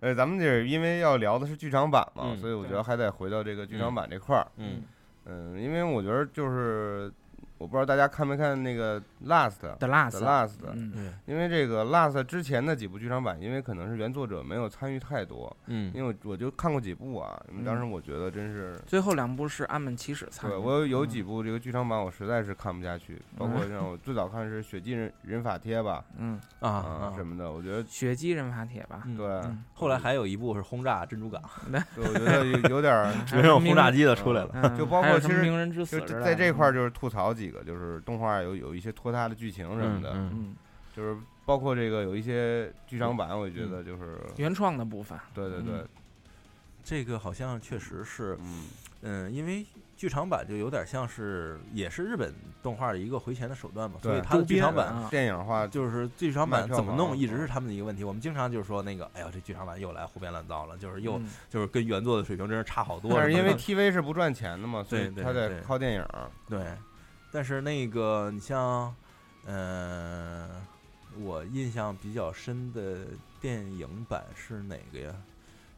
[0.00, 4.46] 哎，咱们这因为要聊的是剧场版嘛，嗯所以我觉得还得回到这个剧场版这块儿。
[4.56, 4.82] 嗯
[5.26, 7.12] 嗯，因为我觉得就是
[7.60, 15.92] 我不知道大家看没看那个 Last The The Last，Last，嗯，因为这个 Last 之前的几部剧场版，因为可能是原作者没有参与太多，嗯。
[15.94, 18.80] 因为我就看过几部啊，因为当时我觉得真是。
[18.86, 29.62] 最后两部是安本启史参与，对我有几部这个剧场版，我实在是看不下去，包括像我最早看是《血祭人人法帖》吧，嗯，啊啊什么的，我觉得血姬人法帖吧，嗯对，嗯。
[29.74, 31.42] 后来还有一部是轰炸珍珠港，
[31.94, 34.50] 对我觉得有有点儿， 还有轰炸机的出来了。
[34.54, 40.56] 嗯就包括其实鸣人之死在这块就是吐槽几个，就是动画有有一些拖沓的剧情什么的，嗯嗯，
[40.94, 45.74] 就是包括这个有一些剧场版，我觉得就是，原创的部分，对对对。
[45.74, 45.88] 嗯，
[46.82, 48.64] 这个好像确实是，嗯，
[49.02, 49.64] 嗯，因为
[49.96, 52.32] 剧场版就有点像是也是日本
[52.62, 58.02] 动画的一个回钱的手段嘛，所以对它的剧场版啊电影化就是剧场版怎么弄，一直嗯是他们的一个问题。
[58.02, 61.28] 我们经常就是说那个，哎呀，这剧场版又来胡编乱造了，就是又嗯。
[61.50, 63.12] 就是跟原作的水平真是差好多。
[63.12, 66.06] 但是因为等等 TV 是不赚钱的嘛，所以对对他得靠电影。
[66.48, 66.64] 对，
[67.32, 68.94] 但是那个你像，
[69.46, 70.48] 呃，
[71.18, 73.06] 我印象比较深的
[73.40, 75.14] 电影版是哪个呀？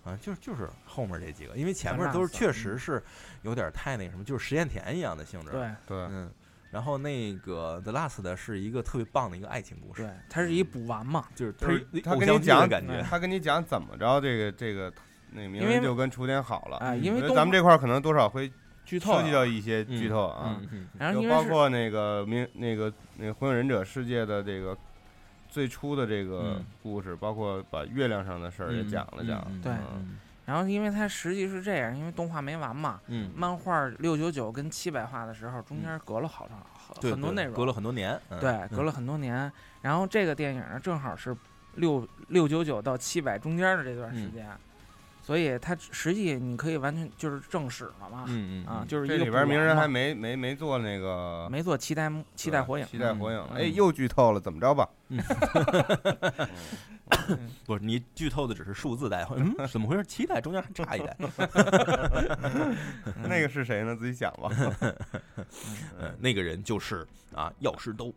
[0.04, 3.02] 啊，就是就是后面这几个，因为前面都是确实是
[3.42, 6.30] 有点太那什么，就是实验田一样的性质。，对对，嗯。
[6.72, 13.02] 然后那个 The Last 的是一个特别棒的一个爱情故事对，，它是一补完嘛，就是就是推他偶像剧的跟你讲感觉。
[13.02, 14.90] 他跟你讲怎么着，这个这个
[15.30, 16.96] 那名因为人就跟雏田好了。
[16.96, 18.50] 因为咱们这块儿可能多少会
[18.84, 20.60] 剧透涉及到一些嗯剧透啊，
[20.98, 24.76] 然后因为是就包括那个明那个那个火影忍者世界的这个
[25.48, 26.64] 最初的这个嗯。
[26.82, 29.38] 故事，包括把月亮上的事儿也嗯讲了讲。
[29.48, 38.20] 嗯嗯对嗯然后因为它实际是这样，因为动画没完嘛，嗯，漫画六九九跟七百话的时候，中间隔了好长很对对很多内容，隔了很多年。
[38.28, 38.40] 嗯。
[38.40, 39.50] 对，嗯隔了很多年。
[39.82, 41.34] 然后这个电影呢，正好是
[41.76, 44.32] 六六九九到七百中间的这段时嗯。
[44.32, 44.46] 间，
[45.22, 54.88] 所以它实际你可以完全就是正史了嘛，嗯嗯啊，嗯就是一个这里边补完嘛鸣人还没没没做那个没做期待期待火影，期待火影，嗯哎，又剧透了，怎么着吧？
[57.66, 60.02] 不是你剧透的只是数字代，嗯，怎么回事？
[60.04, 61.14] 七代中间还差一代。
[63.22, 63.94] 那个是谁呢？
[63.94, 64.50] 自己想吧。
[66.00, 68.12] 呃，那个人就是啊，药师兜。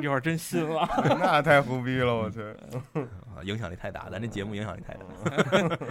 [0.00, 0.88] 一会儿真信了。
[1.20, 2.42] 那太胡逼了，我去。
[3.30, 5.00] 啊，影响力太大，咱这节目影响力太大。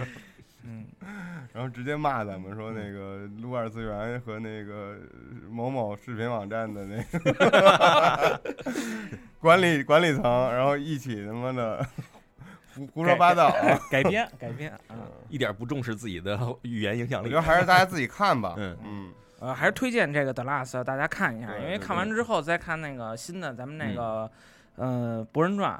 [0.62, 0.84] 嗯，
[1.54, 4.98] 然后直接骂咱们说那个撸二次元和那个
[5.48, 8.40] 某某视频网站的那个
[9.38, 10.22] 管理管理层，
[10.52, 11.86] 然后一起他妈的
[12.74, 13.80] 胡胡说八道啊。
[13.90, 17.42] 改编改编啊，一点不重视自己的语言影响力我觉得。
[17.42, 18.54] 还是大家自己看吧。
[18.58, 24.30] 嗯嗯，呃，还是推荐这个 The Last 大家看一下，因为看完之后再看那个新的咱们那个
[24.76, 25.72] 呃《博人传》，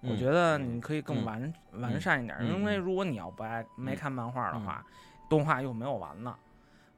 [0.00, 4.84] 我嗯觉得你可以更嗯完完善一点，嗯因为如果你要不爱没嗯看漫画的话，
[5.28, 6.34] 动画又没有完呢，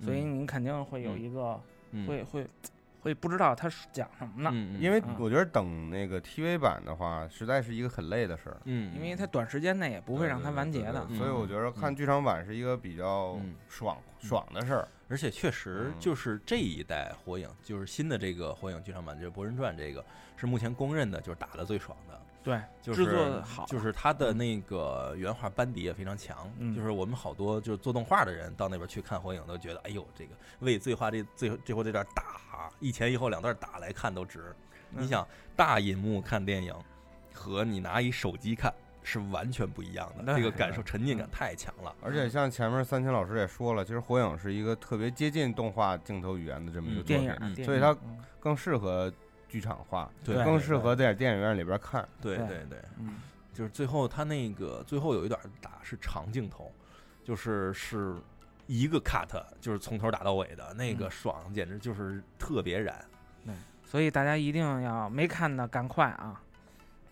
[0.01, 1.61] 所以嗯你肯定会有一个
[1.91, 2.47] 嗯会会
[3.05, 8.57] 会不知道他是讲什么呢，嗯，因为嗯我觉得等那个 TV 版的话，实在是一个很累的事儿。
[8.65, 11.19] 嗯，因为它短时间内也不会让它完结的对。
[11.19, 14.89] 所以我觉得看剧场版是一个比较嗯爽爽的事儿。
[15.11, 20.03] 而且确实嗯就是这一代火影，就是新的这个火影剧场版，就是《博人传》这个
[20.35, 22.19] 是目前公认的，就是打的最爽的。
[22.45, 26.49] 对，就是制作得好就是他的那个原画班底也非常强。
[26.59, 34.55] 嗯就是我们好多就是做动画的人到那边去看火影，都觉得哎呦，这个为最画这最最后这段打一前一后两段打来看都值。
[34.91, 35.27] 你嗯想
[35.57, 36.73] 大银幕看电影
[37.33, 38.73] 和你拿一手机看
[39.03, 41.95] 是完全不一样的，对这个感受沉浸感嗯太强了。
[42.03, 47.97] 而且像前面三清老师也说了，其实火影是一个特别接近动画镜头语言的这么一个作品电影，嗯所以它
[48.39, 49.13] 更适合
[49.55, 52.05] 剧场化，对更适合在电影院里边看。
[52.21, 53.19] 对对对对，嗯
[53.53, 56.73] 就是最后他那个最后有一段打是长镜头，
[57.23, 58.17] 就是是
[58.67, 63.05] 一个 cut，就是从头打到尾的那个嗯爽，简直就是特别燃。
[63.47, 66.43] 对所以大家一定要没看的赶快啊！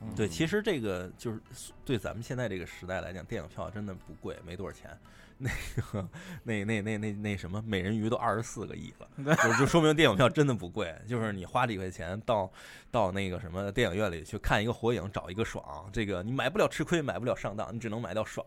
[0.04, 1.40] 嗯对，其实这个就是
[1.84, 4.90] 对咱们现在这个时代来讲，电影票真的不贵，没多少钱。
[5.38, 5.50] 那
[5.92, 6.08] 个
[6.44, 10.94] 那那那那那什么，美人鱼都二十四个亿了， 就就说明电影票真的不贵。
[11.08, 12.48] 就是你花几块钱到
[12.92, 18.46] 到那个什么电影院里去看一个火影，找一个爽，这个你买不了吃亏，买不了上当，你只能买到爽。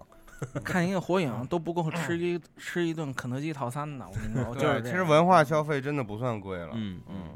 [0.63, 4.05] 看一个火影都不够吃一吃一顿肯德基套餐呢。
[4.09, 6.71] 我跟你说， 就是，其实文化消费真的不算贵了。
[6.73, 7.35] 嗯嗯，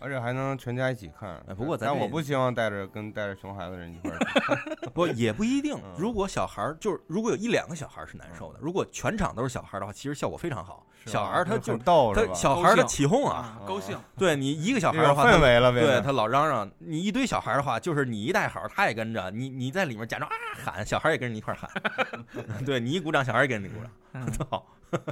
[0.00, 1.54] 而且还能全家一起看哎。
[1.54, 4.86] 不过咱但我不希望带着跟带着熊孩子人一块儿去。
[4.94, 5.92] 不也不一定嗯。
[5.98, 10.84] 如果小孩儿就是如果有一两个小孩儿是难受的，如果全场都是小孩儿的话，其实效果非常好。
[11.06, 12.34] 小孩儿他就很逗是他吧？
[12.34, 13.98] 小孩儿的起哄啊，啊，高兴。
[14.16, 20.34] 对你一个小孩有儿的话，他氛围了，呗对他老嚷嚷，你一堆小孩儿的话，就是你一带好，他也跟着你，你在里面假装啊
[20.64, 21.70] 喊，小孩儿也跟着你一块儿喊，
[22.66, 24.66] 对你一鼓掌，小孩儿也跟着你鼓掌，嗯，特 好。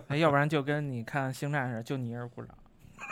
[0.09, 2.51] 哎要不然就跟你看星战似的，就你一人鼓掌。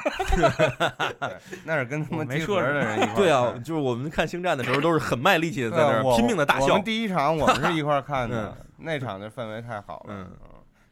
[1.64, 6.84] 那是跟他们没说什的人一块儿对啊，就是我们看星战的时候都是很卖力气的在那儿拼命的大笑我们。
[6.84, 10.14] 第一场我们是一块儿看的 嗯，那场的氛围太好了。
[10.14, 10.30] 嗯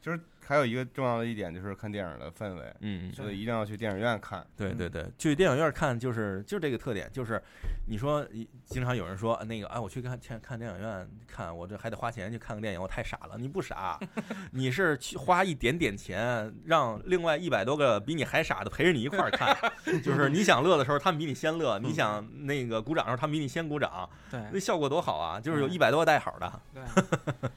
[0.00, 4.44] 就是还有一个重要的一点就是看电影的氛围，嗯，所以一定要去电影院看。
[4.56, 7.40] 对对对，去电影院看就是就这个特点，就是
[7.86, 13.36] 你说一经常有人说那个哎，我去看看看电影院看，我这还得花钱去看个电影，我太傻了。
[13.38, 13.98] 你不傻，
[14.52, 19.56] 你是去花一点点钱，让另外一百多个比你还傻的陪着你一块儿看，
[20.02, 25.40] 就是你想乐的时候，他们比你先乐；你想那个鼓掌的时候，他们比你先鼓掌，对那效果多好啊！
[25.40, 27.50] 就是有嗯一百多个带好的，对。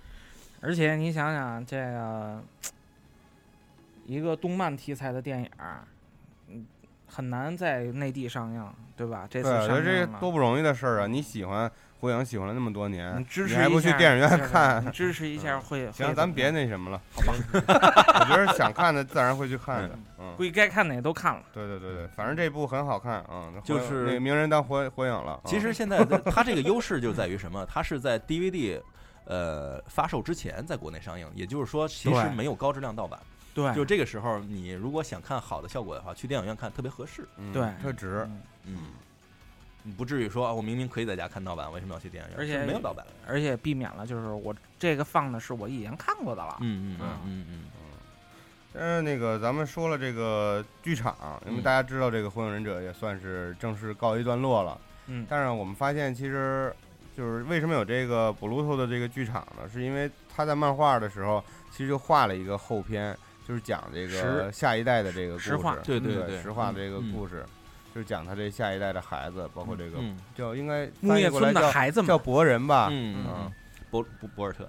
[0.66, 2.42] 而且你想想，这个
[4.08, 5.84] 一个动漫题材的电影儿，
[6.48, 6.66] 嗯，
[7.06, 9.28] 很难在内地上映，对吧？
[9.30, 11.08] 这次对，我觉上得这映了，多不容易的事儿啊！
[11.08, 14.90] 你喜欢火影，喜欢了那么多年，你支持还不去电影院对对看你？
[14.90, 15.92] 支持一下会。
[15.92, 17.34] 行，会咱别那什么了，好吧？
[18.22, 19.98] 我觉得想看的自然会去看的。
[20.20, 21.44] 嗯，估计该看的也都看了。
[21.54, 25.40] 对对对对，反正这部很好看啊，嗯就是那个鸣人当火火影了。
[25.46, 27.66] 其实现在的它这个优势就在于什么？
[27.68, 28.82] 它是在 DVD
[29.26, 33.20] 呃发售之前在国内上映，也就是说其实没有高质量盗版。
[33.54, 37.28] 对，就这个时候，你如果想看好的效果的话，去电影院看特别合适。
[37.38, 38.28] 嗯对特值。
[38.66, 38.78] 嗯
[39.98, 42.40] 不至于说啊我明明可以在家看盗版，为什么要去电影院？
[42.40, 43.06] 而且没有盗版。
[43.28, 46.58] 而且避免了就是我这个放的是我以前看过的了。
[46.62, 47.62] 嗯嗯嗯嗯嗯
[48.74, 51.16] 但是那个咱们说了这个剧场，
[51.46, 54.82] 因为嗯大家知道这个《火影忍者》也算是正式告一段落了。
[55.06, 56.76] 嗯，但是我们发现，其实
[57.16, 59.70] 就是为什么有这个布鲁托的这个剧场呢？
[59.72, 63.16] 是因为他在漫画的时候，其实就画了一个后篇，
[63.48, 67.46] 就是讲这个下一代的这个故事，实话对对对对实话这个嗯故事，
[67.94, 72.90] 就是讲他这下一代的孩子，包括这个嗯叫应该木翻译叶村的过来叫孩子们，叫博人吧？
[72.92, 73.52] 嗯，
[74.04, 74.68] 博博博尔特，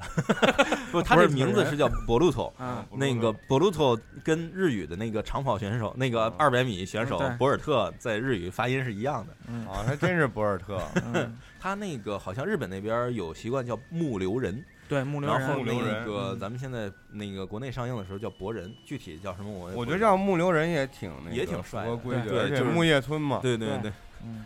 [0.92, 2.52] 不， 他这名字是叫博鲁托。
[2.58, 9.36] 嗯，那个博鲁托跟日语的那个长跑选手，那个嗯二百米选手博尔特，在日语发音是一样的。
[9.48, 10.80] 嗯啊，还真是博尔特。
[11.12, 23.92] 嗯， 他那个好像日本那边有习惯叫木流人，对，木流人然后那个咱们现在那个国内上映的时候叫博人，具体叫什么我我觉得叫木流人也挺也挺帅的对就是木叶村嘛，对对对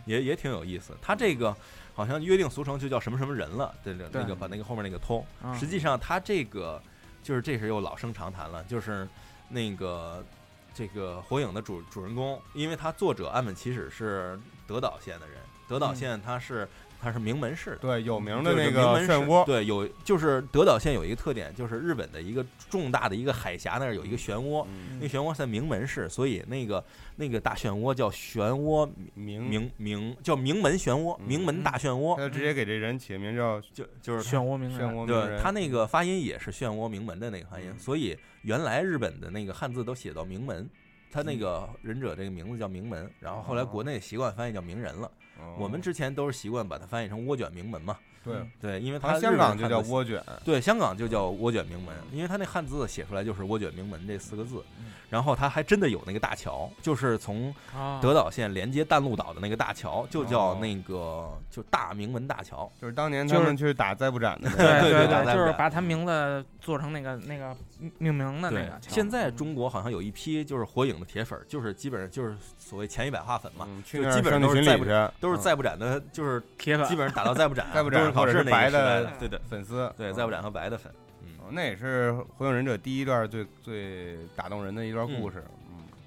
[0.05, 0.93] 也也挺有意思。
[1.01, 1.55] 他这个
[2.01, 5.55] 好像约定俗成就叫什么什么人了，对对，那个把那个后面那个通，嗯。
[5.55, 6.83] 实际上他这个
[7.23, 9.07] 就是这是又老生常谈了，就是
[9.51, 10.25] 那个
[10.73, 15.37] 这个火影的主主人公，因为他作者岸本齐史是德岛县的人，
[15.69, 15.97] 德岛嗯。
[15.97, 16.67] 县他是
[17.01, 17.77] 它是名门式的。
[17.79, 26.85] 对有名的那个名门式漩涡，对，有就是德岛县有一个特点，就是日本的一个重大的一个海峡那儿有一个漩涡，嗯那漩涡在名门市，所以那个
[27.17, 40.69] 那个大漩涡叫漩涡名名名叫名门漩涡，嗯名门大漩他涡，就直接给这人起名叫就就是漩涡鸣人，漩涡鸣对，他那个发音也是漩涡名门的那个发音，嗯所以原来日本的那个汉字都写到名门，
[41.11, 45.11] 他那个忍者这个名字叫名门，然后后来国内习惯翻译叫名人了。
[45.41, 45.57] 哦。
[45.59, 54.63] 我们之前都是习惯把它翻译成涡卷名门嘛，对，对，因为它日香港就叫涡卷，对，香港就叫涡卷名门，因为它那汉字写出来就是涡卷名门这四个字。
[54.79, 62.71] 嗯，然后它还真的有那个大桥，就是从啊，德岛县连接淡路岛的那个大桥，就叫哦那个就大名门大桥。
[62.81, 67.57] 就是当年他们去打灾不斩的 对，对对就是把他名字做成那个那个
[67.99, 68.95] 命名的那对个，桥。
[68.95, 72.37] 现在嗯中国好像有一批就是火影的铁粉，就是基本上就是
[72.71, 80.93] 所谓前一百话粉嘛，嗯，就基本上上都是再不去巡礼去，都是嗯再不斩的，就是铁粉基本上打到再不斩， 再不斩都是考或者是试白的的，对的，粉丝，对，嗯再不斩和白的粉，
[81.23, 85.43] 嗯哦那也是《火影忍者》第一段最最打动人的一段嗯故事。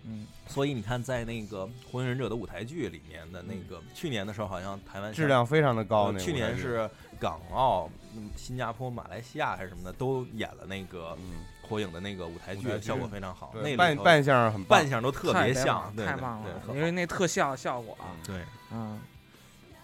[0.06, 6.12] 嗯，嗯，所以你看，在那个《火影忍者》的舞台剧里面的那个，去年的时候好像台湾质量非常的高。
[6.12, 6.90] 呃去年是
[7.20, 13.54] 港澳、嗯新加坡、马来西亚还是什么的都演了那个嗯，火影的那个舞台剧效果非常好。
[13.64, 19.00] 那扮扮相很棒扮相都特别像，对对太棒了，因为那特效效果，对，嗯，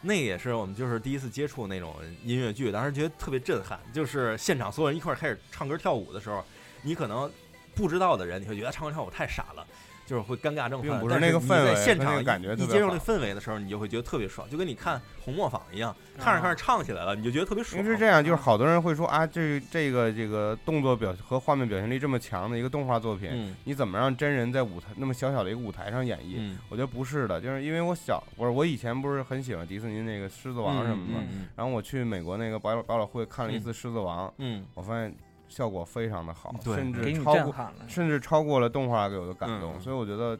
[0.01, 3.79] 那也是我们就是第一次接触那种音乐剧，当时觉得特别震撼。
[3.93, 6.43] 就是现场所有人一块儿开始唱歌跳舞的时候，
[6.81, 7.31] 你可能
[7.73, 9.65] 不知道的人，你会觉得唱歌跳舞太傻了。
[10.09, 17.83] 就是会尴尬症犯，并不是那个氛围在现场和那个感觉一接受那氛围的时候，你就会觉得特别爽，就跟你看红磨坊一样，看着看着唱起来了，你就觉得特别爽。
[17.85, 26.37] 是这样，就是好多人会说啊，这这个这个动作表和画面表现力这么强的一个动画作品，嗯你怎么让真人在舞台那么小小的一个舞台上演绎？
[26.39, 35.13] 嗯，我觉得不是的，就是因为我小，我是我以前不是很喜欢迪士尼那个《狮子王》什么的，嗯然后我去美国那个百老百老汇看了一次《狮子王》，嗯我发现
[35.49, 37.73] 效果非常的好，甚至超过了。
[37.87, 40.39] 甚至超过了动画给我的感动，嗯所以我觉得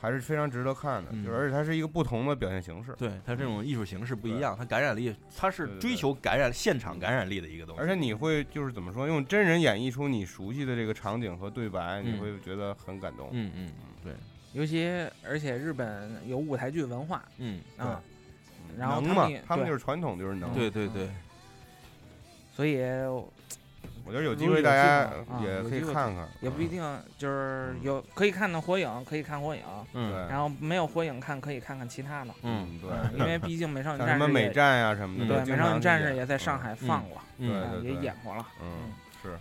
[0.00, 2.94] 还是非常值得看的，嗯就是而且它是一个不同的表现形式。
[2.96, 7.80] 对它这种艺术形式不一样，它感染力，它是追求感染现场感染力的一个东西。
[7.80, 13.28] 而且你会就是怎么说，用真人演绎出你熟悉的这个场景和对白，你嗯会觉得很感动。
[13.32, 13.70] 嗯嗯
[14.04, 14.12] 对，
[14.52, 14.86] 尤其
[15.26, 18.00] 而且日本有舞台剧文化嗯啊，
[18.68, 20.52] 嗯然后能嘛他们，他们就是传统就是能。
[20.54, 21.08] 对对对，
[22.52, 22.78] 所以
[24.08, 25.06] 我觉得有机会大家
[25.42, 26.82] 也可以看看，嗯也不一定
[27.18, 38.92] 就是有可以看的火影，可以看火影，嗯对然后没有火影看可以看看其他的，嗯对，因为毕竟美少女战士什么美战呀什么的，嗯对美少女战士也在上嗯海放过，嗯对啊也演过了，嗯
[39.22, 39.36] 是。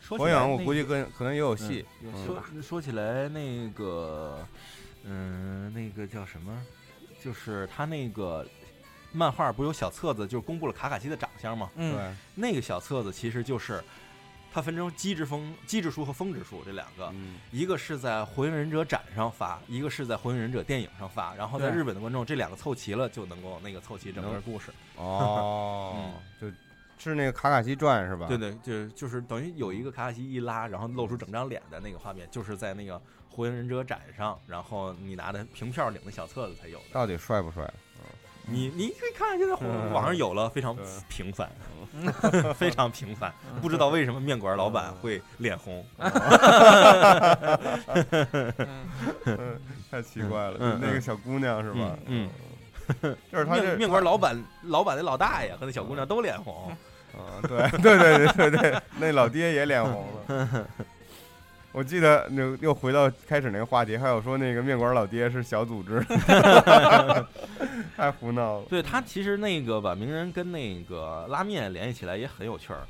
[0.00, 2.44] 说火影我起来那个估计跟可能也有戏，嗯有戏吧？
[2.52, 4.38] 说说起来，那个，
[5.04, 6.56] 嗯，那个叫什么？
[7.24, 8.46] 就是他那个
[9.16, 11.70] 漫画不是有小册子，就是公布了卡卡西的长相吗？
[11.76, 13.82] 嗯，对，那个小册子其实就是
[14.52, 24.70] 它分成机制风、机制书和风之书这两个，嗯一个是在火影忍者展上发，一个是在火影忍者电影上发，然后在日本的观众这两个凑齐了，就能够那个凑齐整个故事。
[24.96, 26.12] 哦，
[26.98, 28.26] 就是那个卡卡西传是吧？
[28.26, 36.84] 对对，就就是等于有一个卡卡西一拉，然后露出整张脸的那个画面，就是在那个火影忍者展上，然后你拿的凭票领的小册子才有的。
[36.92, 37.70] 到底帅不帅？
[38.48, 41.50] 你你可以看现在嗯网上有了，非常对平凡，
[42.54, 45.84] 非常平凡，不知道为什么面馆老板会脸红。
[49.26, 49.58] 嗯，
[49.90, 51.98] 太奇怪了，嗯那个小姑娘是吧？
[52.06, 52.28] 嗯
[53.32, 56.70] 就是他这面面馆老板老板的老大爷和那小姑娘都脸红。
[57.16, 60.68] 啊，对对对对对对，那老爹也脸红了。
[61.76, 66.00] 我记得那又回到开始那个话题，还有说那个面馆老爹是小组织，
[67.94, 68.64] 太胡闹了。
[68.66, 72.80] 对他其实那个把名人跟那个拉面联系起来也很有趣儿，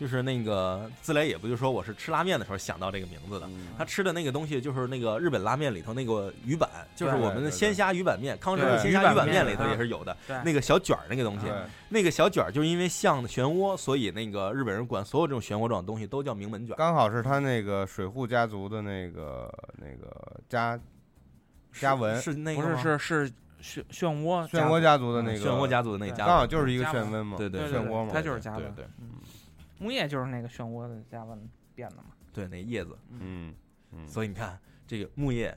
[0.00, 3.46] 就是那个自来也不就说我是吃拉面的时候想到这个名字的。
[3.46, 11.46] 嗯他吃的那个东西就是那个日本拉面里头那个鱼板，就是我们的鲜虾鱼板面，康师傅鲜虾鱼板面面里头也是有的那个小卷儿那个东西。
[11.88, 16.76] 那个小卷儿就是因为像漩涡，所以那个日本人管所有这种漩涡状的东西都叫名门卷。
[16.76, 20.78] 刚好是他那个水户家族的那个那个家
[21.72, 23.30] 家纹，是那个不是吗是是
[23.62, 29.10] 漩漩涡漩涡家族的那个漩涡家族的那个家纹，刚好就是一个漩涡嘛，对对对漩涡嘛，它就是加温，对对嗯，
[29.78, 31.38] 木叶就是那个漩涡的加温
[31.74, 32.96] 变的嘛，对那叶子。
[33.10, 33.54] 嗯。
[33.92, 35.56] 嗯，所以你看这个木叶，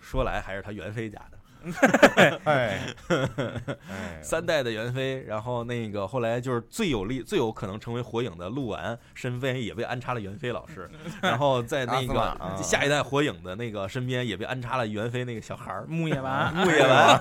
[0.00, 1.36] 说来还是他元妃家的。
[2.44, 2.94] 哎
[3.90, 10.88] 哎，三代的元妃，然后那个后来就是最有力、最有可能成为火影的鹿丸身边也被安插了元妃老师，
[11.20, 17.20] 然后在那个啊下一代火影的那个身边也被安插了元妃那个小孩儿木叶丸，木叶丸，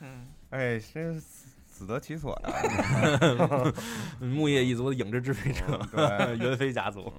[0.00, 1.20] 嗯，哎，这
[1.82, 3.72] 自得其所呀。
[4.22, 7.12] 木叶一族的影之支配者， 对，袁飞家族。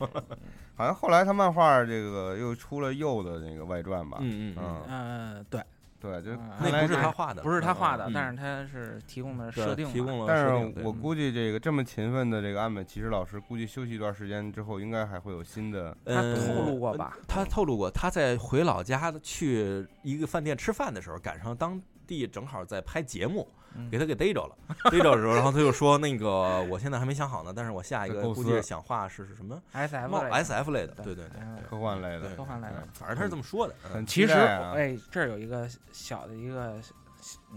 [0.76, 4.18] 好像后来他漫画这个又出了鼬的那个外传吧？
[4.22, 5.61] 嗯嗯嗯，呃，对，
[5.99, 10.72] 对，就啊那不是他画的，不是他画的嗯，但是他是提供的设定，提供了但设定。
[10.73, 15.95] 对是我估计这个这么勤奋的这个安本骑士老师，估计休息一段时间之后，应该还会有新的。
[16.06, 17.18] 他嗯透露过吧？
[17.27, 24.55] 他透露过，他在回老家去一个饭店吃饭的时候，赶上当地正好在拍节目，嗯给他给逮着了。
[24.91, 31.39] 逮着的时候，然后他就说：“那个我现在还没想好呢，但是我下一个估计是想画是是什么 S F S F 类的，对对 对
[31.69, 33.75] 科幻类的对，科幻类的嗯反正他是这么说的。
[33.93, 36.75] 嗯其实，哎，这儿有一个小的一个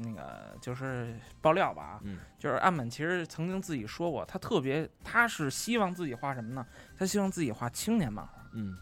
[0.01, 6.64] 那个就是爆料吧啊，嗯就是岸本其实曾经自己说过，他特别他是希望自己画什么呢？
[6.97, 8.77] 他希望自己画青年漫画，嗯，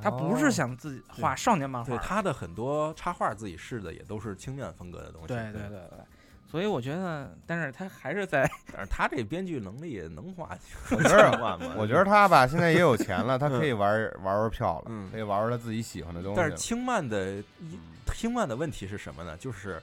[0.00, 5.28] 他不是想自己画少年漫画对，他的很多插画自己试的也都是青年风格的东西。
[5.28, 5.98] 对对对对，
[6.48, 10.56] 所以我觉得，但是他还是在但是他这编剧能力能画，
[10.90, 11.74] 我觉得画吗？
[11.76, 13.90] 我觉得他吧，现在也有钱了，他可以玩
[14.22, 16.36] 玩玩票了，嗯可以玩玩他自己喜欢的东西。
[16.36, 17.78] 但是轻漫的嗯
[18.14, 19.36] 轻漫的问题是什么呢？
[19.36, 19.82] 就是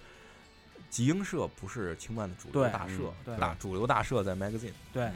[0.90, 5.10] 集英社不是轻漫的主流大社大主流大社在 magazine，对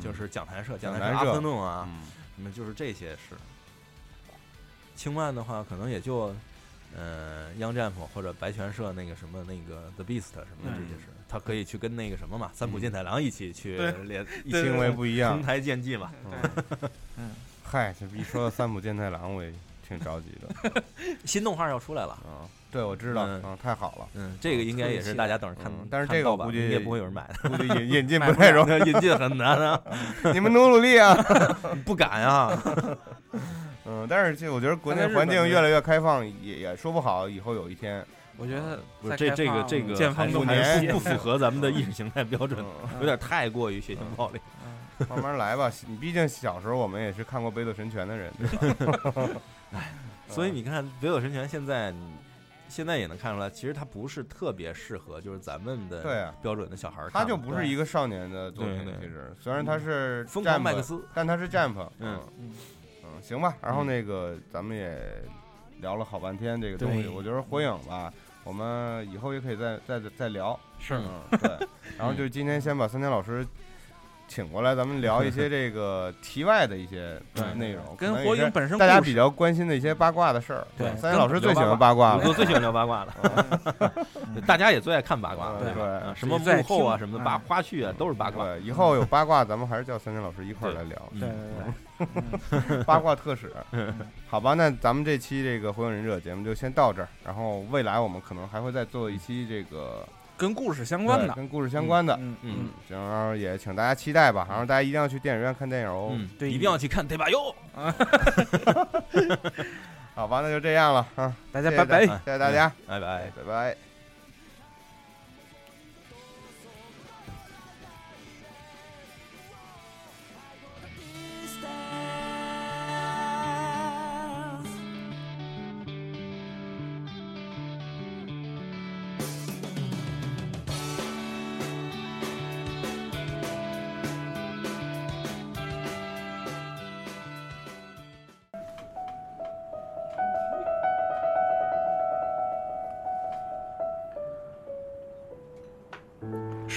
[0.00, 2.02] 就是讲谈社、讲讲谈社、阿芬弄啊，嗯
[2.36, 3.34] 什么就是这些是。
[4.96, 6.34] 轻慢的话，可能也就，
[6.96, 15.42] 呃，Young Jump 或者白泉社那个什么那个 The Beast 什么的这些事，他可以去跟那个什么嘛，三浦健太郎一起去对练，一行起为不一样同。
[15.42, 16.10] 台竞技嘛。
[17.18, 17.30] 嗯，
[17.62, 19.52] 嗨，这一说到三浦健太郎，我也
[19.86, 20.82] 挺着急的。
[21.26, 29.80] 新动画要出来了，啊，对，我知道，嗯啊，太好了，嗯，这个应该也是大家等着看嗯，但是这个我估计也不会有人买的，估计引 引进不太容易，引进很难啊，
[30.32, 31.14] 你们努努力啊。
[31.84, 32.50] 不敢啊。
[33.86, 38.04] 嗯，但是这我觉得国内环境越来越开放，也也说不好，以后有一天，
[38.36, 44.40] 我觉得不是这这个这个剑锋都还是还年不不符合咱们的意识形态标准，嗯，有点太过于血腥暴力。
[44.64, 44.72] 嗯
[45.10, 45.70] 慢慢来吧。
[45.86, 49.28] 你毕竟小时候我们也是看过《北斗神拳》的人， 对吧？
[50.26, 51.92] 所以你看《北斗神拳》现在
[52.66, 57.10] 现在也能看出来，其实它不是特别适合就是咱们的对啊标准的小孩儿。
[57.10, 62.18] 他就不是一个少年的作品其实虽然他是疯狂 Jump，麦克斯，但他是 Jump，嗯
[63.20, 63.56] 行吧。
[63.62, 64.98] 然后那个咱们也
[65.80, 68.12] 聊了好半天这个东西，我觉得火影吧，
[68.44, 70.58] 我们以后也可以再再再聊。
[70.78, 71.68] 是嗯，对。
[71.98, 73.46] 然后就今天先把三田老师
[74.28, 77.20] 请过来，咱们聊一些 这个题外的一些
[77.56, 80.66] 内容，跟火影本身大家比较关心的一些八卦的事儿。
[80.76, 82.24] 对三田老师最喜欢八卦了。
[82.26, 83.14] 我最喜欢聊八卦了，
[84.46, 88.46] 大家也最爱看八卦了，对什么幕后啊，什么的八嗯花絮啊，都是八卦。
[88.58, 93.52] 以后有八卦，咱们还是叫三田老师一块儿来聊嗯对对对，八卦特使。
[94.28, 102.14] 好吧，那咱们这期这个《火影忍者》节目就先到这儿，然后未来我们可能还会再做一期这个跟故事相关的，跟故事相关的。
[102.20, 106.10] 嗯嗯然后也请大家期待吧，然后大家一定要去电影院看电影哦。
[106.12, 107.28] 嗯，对一定要去看对吧？
[107.30, 107.54] 哟
[110.14, 112.20] 好吧，那就这样了啊，大家拜拜谢谢大家。
[112.24, 113.30] 谢谢大家，拜拜。
[113.36, 113.76] 拜拜。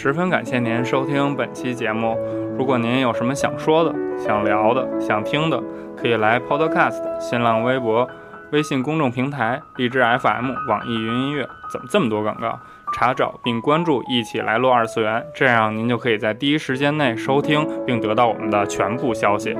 [0.01, 2.17] 十分感谢您收听本期节目。
[2.57, 5.61] 如果您有什么想说的、想聊的、想听的，
[5.97, 8.07] 可以来 Podcast、新浪微博、
[8.53, 12.57] 微信公众平台、荔枝 FM、网易云音乐，怎么这么多广告？
[12.93, 19.53] 查找并关注“一起来录二次元”，这样您就可以在第一时间内收听并得到我们的全部消息。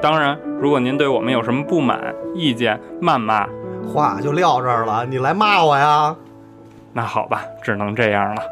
[0.00, 3.46] 当然，如果您对我们有什么不满、意见、谩骂，
[3.86, 6.16] 话就撂这儿了，你来骂我呀？
[6.94, 8.42] 那好吧，只能这样了。